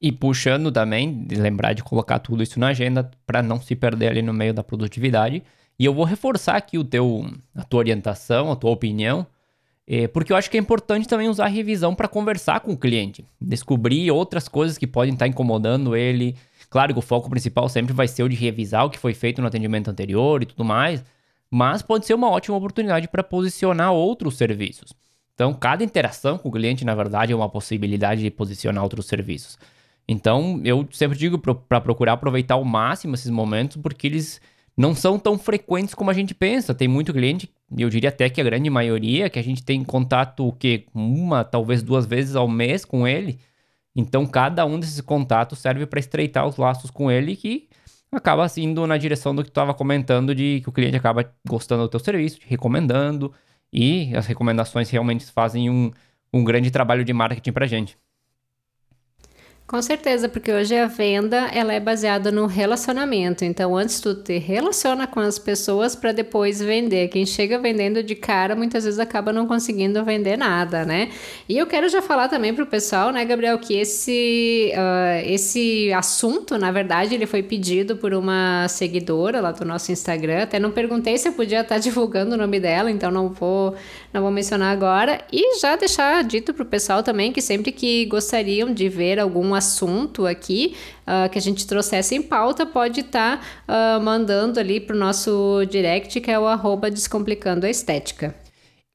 E 0.00 0.12
puxando 0.12 0.70
também, 0.70 1.24
de 1.24 1.36
lembrar 1.36 1.72
de 1.72 1.82
colocar 1.82 2.18
tudo 2.18 2.42
isso 2.42 2.60
na 2.60 2.68
agenda 2.68 3.10
para 3.26 3.42
não 3.42 3.60
se 3.60 3.74
perder 3.74 4.08
ali 4.08 4.22
no 4.22 4.34
meio 4.34 4.52
da 4.52 4.62
produtividade. 4.62 5.42
E 5.78 5.84
eu 5.84 5.94
vou 5.94 6.04
reforçar 6.04 6.56
aqui 6.56 6.78
o 6.78 6.84
teu, 6.84 7.26
a 7.54 7.64
tua 7.64 7.78
orientação, 7.78 8.52
a 8.52 8.56
tua 8.56 8.70
opinião. 8.70 9.26
É, 9.86 10.08
porque 10.08 10.32
eu 10.32 10.36
acho 10.36 10.50
que 10.50 10.56
é 10.56 10.60
importante 10.60 11.06
também 11.06 11.28
usar 11.28 11.44
a 11.44 11.48
revisão 11.48 11.94
para 11.94 12.08
conversar 12.08 12.60
com 12.60 12.72
o 12.72 12.76
cliente, 12.76 13.22
descobrir 13.38 14.10
outras 14.10 14.48
coisas 14.48 14.78
que 14.78 14.86
podem 14.86 15.12
estar 15.12 15.26
tá 15.26 15.28
incomodando 15.28 15.94
ele. 15.94 16.36
Claro 16.70 16.94
que 16.94 16.98
o 16.98 17.02
foco 17.02 17.28
principal 17.28 17.68
sempre 17.68 17.92
vai 17.92 18.08
ser 18.08 18.22
o 18.22 18.28
de 18.28 18.34
revisar 18.34 18.86
o 18.86 18.90
que 18.90 18.98
foi 18.98 19.12
feito 19.12 19.42
no 19.42 19.46
atendimento 19.46 19.90
anterior 19.90 20.42
e 20.42 20.46
tudo 20.46 20.64
mais, 20.64 21.04
mas 21.50 21.82
pode 21.82 22.06
ser 22.06 22.14
uma 22.14 22.30
ótima 22.30 22.56
oportunidade 22.56 23.08
para 23.08 23.22
posicionar 23.22 23.92
outros 23.92 24.36
serviços. 24.36 24.92
Então, 25.34 25.52
cada 25.52 25.84
interação 25.84 26.38
com 26.38 26.48
o 26.48 26.52
cliente, 26.52 26.84
na 26.84 26.94
verdade, 26.94 27.32
é 27.32 27.36
uma 27.36 27.48
possibilidade 27.48 28.22
de 28.22 28.30
posicionar 28.30 28.82
outros 28.82 29.06
serviços. 29.06 29.58
Então, 30.06 30.60
eu 30.64 30.86
sempre 30.92 31.16
digo 31.16 31.38
para 31.38 31.80
procurar 31.80 32.12
aproveitar 32.12 32.54
ao 32.54 32.64
máximo 32.64 33.14
esses 33.14 33.30
momentos, 33.30 33.78
porque 33.78 34.06
eles 34.06 34.40
não 34.76 34.94
são 34.94 35.18
tão 35.18 35.38
frequentes 35.38 35.94
como 35.94 36.10
a 36.10 36.14
gente 36.14 36.34
pensa. 36.34 36.74
Tem 36.74 36.88
muito 36.88 37.12
cliente, 37.12 37.50
eu 37.76 37.88
diria 37.88 38.10
até 38.10 38.28
que 38.28 38.40
a 38.40 38.44
grande 38.44 38.68
maioria, 38.68 39.30
que 39.30 39.38
a 39.38 39.42
gente 39.42 39.62
tem 39.62 39.82
contato 39.84 40.46
o 40.46 40.52
quê? 40.52 40.86
uma, 40.94 41.44
talvez 41.44 41.82
duas 41.82 42.06
vezes 42.06 42.36
ao 42.36 42.48
mês 42.48 42.84
com 42.84 43.06
ele. 43.06 43.38
Então, 43.96 44.26
cada 44.26 44.66
um 44.66 44.78
desses 44.78 45.00
contatos 45.00 45.58
serve 45.58 45.86
para 45.86 46.00
estreitar 46.00 46.46
os 46.46 46.56
laços 46.56 46.90
com 46.90 47.10
ele, 47.10 47.36
que 47.36 47.68
acaba 48.10 48.46
indo 48.58 48.86
na 48.86 48.96
direção 48.96 49.34
do 49.34 49.42
que 49.42 49.50
tu 49.50 49.52
estava 49.52 49.72
comentando, 49.72 50.34
de 50.34 50.60
que 50.60 50.68
o 50.68 50.72
cliente 50.72 50.96
acaba 50.96 51.32
gostando 51.46 51.84
do 51.84 51.88
teu 51.88 52.00
serviço, 52.00 52.40
te 52.40 52.46
recomendando, 52.48 53.32
e 53.72 54.14
as 54.16 54.26
recomendações 54.26 54.90
realmente 54.90 55.24
fazem 55.26 55.70
um, 55.70 55.92
um 56.32 56.44
grande 56.44 56.70
trabalho 56.70 57.04
de 57.04 57.12
marketing 57.12 57.52
para 57.52 57.64
a 57.64 57.68
gente. 57.68 57.96
Com 59.66 59.80
certeza, 59.80 60.28
porque 60.28 60.52
hoje 60.52 60.76
a 60.76 60.86
venda 60.86 61.48
ela 61.50 61.72
é 61.72 61.80
baseada 61.80 62.30
no 62.30 62.44
relacionamento. 62.44 63.46
Então, 63.46 63.74
antes 63.74 63.98
tu 63.98 64.14
te 64.14 64.36
relaciona 64.36 65.06
com 65.06 65.20
as 65.20 65.38
pessoas 65.38 65.96
para 65.96 66.12
depois 66.12 66.60
vender. 66.60 67.08
Quem 67.08 67.24
chega 67.24 67.58
vendendo 67.58 68.02
de 68.02 68.14
cara 68.14 68.54
muitas 68.54 68.84
vezes 68.84 69.00
acaba 69.00 69.32
não 69.32 69.46
conseguindo 69.46 70.04
vender 70.04 70.36
nada, 70.36 70.84
né? 70.84 71.08
E 71.48 71.56
eu 71.56 71.66
quero 71.66 71.88
já 71.88 72.02
falar 72.02 72.28
também 72.28 72.52
para 72.54 72.62
o 72.62 72.66
pessoal, 72.66 73.10
né, 73.10 73.24
Gabriel, 73.24 73.58
que 73.58 73.72
esse 73.72 74.70
uh, 74.74 75.26
esse 75.26 75.90
assunto, 75.94 76.58
na 76.58 76.70
verdade, 76.70 77.14
ele 77.14 77.24
foi 77.24 77.42
pedido 77.42 77.96
por 77.96 78.12
uma 78.12 78.68
seguidora 78.68 79.40
lá 79.40 79.50
do 79.50 79.64
nosso 79.64 79.90
Instagram. 79.90 80.42
Até 80.42 80.60
não 80.60 80.72
perguntei 80.72 81.16
se 81.16 81.26
eu 81.26 81.32
podia 81.32 81.62
estar 81.62 81.78
divulgando 81.78 82.34
o 82.34 82.38
nome 82.38 82.60
dela, 82.60 82.90
então 82.90 83.10
não 83.10 83.30
vou 83.30 83.74
não 84.12 84.20
vou 84.20 84.30
mencionar 84.30 84.72
agora. 84.74 85.22
E 85.32 85.58
já 85.58 85.74
deixar 85.74 86.22
dito 86.22 86.52
para 86.52 86.64
o 86.64 86.66
pessoal 86.66 87.02
também 87.02 87.32
que 87.32 87.40
sempre 87.40 87.72
que 87.72 88.04
gostariam 88.04 88.70
de 88.72 88.90
ver 88.90 89.18
assunto 89.54 90.26
aqui 90.26 90.76
uh, 91.02 91.28
que 91.30 91.38
a 91.38 91.42
gente 91.42 91.66
trouxesse 91.66 92.14
em 92.14 92.22
pauta, 92.22 92.66
pode 92.66 93.00
estar 93.00 93.40
tá, 93.66 93.98
uh, 93.98 94.02
mandando 94.02 94.58
ali 94.58 94.80
para 94.80 94.94
o 94.94 94.98
nosso 94.98 95.64
direct, 95.70 96.20
que 96.20 96.30
é 96.30 96.38
o 96.38 96.46
arroba 96.46 96.90
Descomplicando 96.90 97.66
a 97.66 97.70
Estética. 97.70 98.34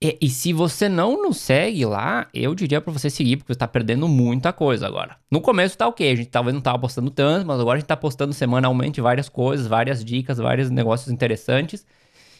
E, 0.01 0.17
e, 0.21 0.29
se 0.29 0.53
você 0.53 0.87
não 0.87 1.21
nos 1.21 1.37
segue 1.37 1.85
lá, 1.85 2.27
eu 2.33 2.55
diria 2.55 2.79
para 2.79 2.93
você 2.93 3.09
seguir, 3.09 3.35
porque 3.35 3.53
você 3.53 3.59
tá 3.59 3.67
perdendo 3.67 4.07
muita 4.07 4.53
coisa 4.53 4.87
agora. 4.87 5.17
No 5.29 5.41
começo 5.41 5.77
tá 5.77 5.87
ok, 5.87 6.09
a 6.09 6.15
gente 6.15 6.29
talvez 6.29 6.53
não 6.53 6.61
tava 6.61 6.79
postando 6.79 7.11
tanto, 7.11 7.45
mas 7.45 7.59
agora 7.59 7.75
a 7.75 7.79
gente 7.79 7.87
tá 7.87 7.97
postando 7.97 8.31
semanalmente 8.31 9.01
várias 9.01 9.27
coisas, 9.27 9.67
várias 9.67 10.03
dicas, 10.03 10.37
vários 10.37 10.69
negócios 10.69 11.11
interessantes. 11.11 11.85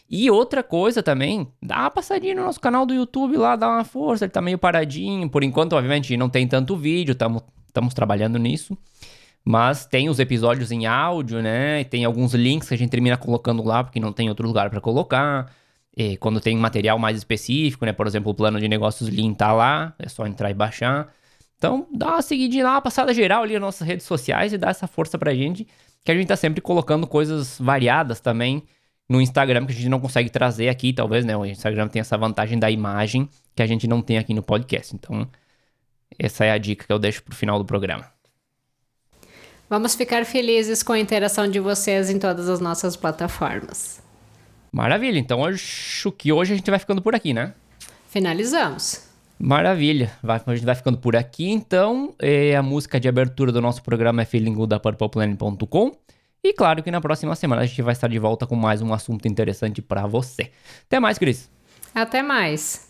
E 0.08 0.30
outra 0.30 0.62
coisa 0.62 1.02
também, 1.02 1.46
dá 1.62 1.80
uma 1.80 1.90
passadinha 1.90 2.34
no 2.34 2.42
nosso 2.42 2.58
canal 2.58 2.86
do 2.86 2.94
YouTube 2.94 3.36
lá, 3.36 3.54
dá 3.56 3.68
uma 3.68 3.84
força, 3.84 4.24
ele 4.24 4.32
tá 4.32 4.40
meio 4.40 4.58
paradinho. 4.58 5.28
Por 5.28 5.44
enquanto, 5.44 5.74
obviamente, 5.74 6.16
não 6.16 6.30
tem 6.30 6.48
tanto 6.48 6.74
vídeo, 6.76 7.12
estamos 7.12 7.42
estamos 7.70 7.94
trabalhando 7.94 8.38
nisso. 8.38 8.76
Mas 9.44 9.86
tem 9.86 10.08
os 10.08 10.18
episódios 10.18 10.70
em 10.70 10.86
áudio, 10.86 11.40
né? 11.40 11.82
Tem 11.84 12.04
alguns 12.04 12.34
links 12.34 12.68
que 12.68 12.74
a 12.74 12.78
gente 12.78 12.90
termina 12.90 13.16
colocando 13.16 13.64
lá, 13.64 13.82
porque 13.82 13.98
não 13.98 14.12
tem 14.12 14.28
outro 14.28 14.46
lugar 14.46 14.68
para 14.68 14.80
colocar. 14.80 15.50
E 15.96 16.16
quando 16.18 16.40
tem 16.40 16.56
material 16.56 16.98
mais 16.98 17.16
específico, 17.16 17.86
né? 17.86 17.92
Por 17.92 18.06
exemplo, 18.06 18.30
o 18.30 18.34
plano 18.34 18.60
de 18.60 18.68
negócios 18.68 19.08
Lean 19.08 19.32
tá 19.34 19.52
lá, 19.52 19.94
é 19.98 20.08
só 20.08 20.26
entrar 20.26 20.50
e 20.50 20.54
baixar. 20.54 21.12
Então, 21.56 21.86
dá 21.92 22.08
uma 22.08 22.22
seguidinha 22.22 22.64
lá, 22.64 22.72
uma 22.72 22.82
passada 22.82 23.12
geral 23.12 23.42
ali 23.42 23.54
nas 23.54 23.62
nossas 23.62 23.86
redes 23.86 24.06
sociais 24.06 24.52
e 24.52 24.58
dá 24.58 24.70
essa 24.70 24.86
força 24.86 25.18
pra 25.18 25.34
gente, 25.34 25.66
que 26.02 26.10
a 26.10 26.14
gente 26.14 26.26
tá 26.26 26.36
sempre 26.36 26.60
colocando 26.60 27.06
coisas 27.06 27.58
variadas 27.60 28.20
também 28.20 28.62
no 29.06 29.20
Instagram, 29.20 29.66
que 29.66 29.72
a 29.72 29.74
gente 29.74 29.88
não 29.88 30.00
consegue 30.00 30.30
trazer 30.30 30.68
aqui, 30.68 30.92
talvez, 30.92 31.24
né? 31.24 31.36
O 31.36 31.44
Instagram 31.44 31.88
tem 31.88 32.00
essa 32.00 32.16
vantagem 32.16 32.58
da 32.58 32.70
imagem 32.70 33.28
que 33.54 33.62
a 33.62 33.66
gente 33.66 33.86
não 33.86 34.00
tem 34.00 34.16
aqui 34.16 34.32
no 34.32 34.42
podcast. 34.42 34.94
Então, 34.94 35.28
essa 36.20 36.44
é 36.44 36.50
a 36.50 36.58
dica 36.58 36.86
que 36.86 36.92
eu 36.92 36.98
deixo 36.98 37.22
para 37.22 37.32
o 37.32 37.36
final 37.36 37.58
do 37.58 37.64
programa. 37.64 38.04
Vamos 39.68 39.94
ficar 39.94 40.26
felizes 40.26 40.82
com 40.82 40.92
a 40.92 40.98
interação 40.98 41.48
de 41.48 41.58
vocês 41.60 42.10
em 42.10 42.18
todas 42.18 42.48
as 42.48 42.60
nossas 42.60 42.96
plataformas. 42.96 44.02
Maravilha, 44.70 45.18
então 45.18 45.44
acho 45.44 46.12
que 46.12 46.32
hoje 46.32 46.52
a 46.52 46.56
gente 46.56 46.70
vai 46.70 46.78
ficando 46.78 47.00
por 47.00 47.14
aqui, 47.14 47.32
né? 47.32 47.54
Finalizamos. 48.08 49.08
Maravilha, 49.38 50.12
vai, 50.22 50.40
a 50.44 50.54
gente 50.54 50.66
vai 50.66 50.74
ficando 50.74 50.98
por 50.98 51.16
aqui 51.16 51.48
então. 51.48 52.14
É, 52.20 52.54
a 52.54 52.62
música 52.62 53.00
de 53.00 53.08
abertura 53.08 53.50
do 53.50 53.60
nosso 53.60 53.82
programa 53.82 54.20
é 54.20 54.24
Feeling 54.24 54.52
Good 54.52 54.68
da 54.68 54.78
PurplePlanet.com. 54.78 55.96
E 56.42 56.52
claro 56.52 56.82
que 56.82 56.90
na 56.90 57.00
próxima 57.00 57.34
semana 57.34 57.62
a 57.62 57.66
gente 57.66 57.80
vai 57.80 57.92
estar 57.92 58.08
de 58.08 58.18
volta 58.18 58.46
com 58.46 58.56
mais 58.56 58.82
um 58.82 58.92
assunto 58.92 59.26
interessante 59.26 59.80
para 59.80 60.06
você. 60.06 60.50
Até 60.86 60.98
mais, 60.98 61.16
Cris. 61.16 61.50
Até 61.94 62.22
mais. 62.22 62.89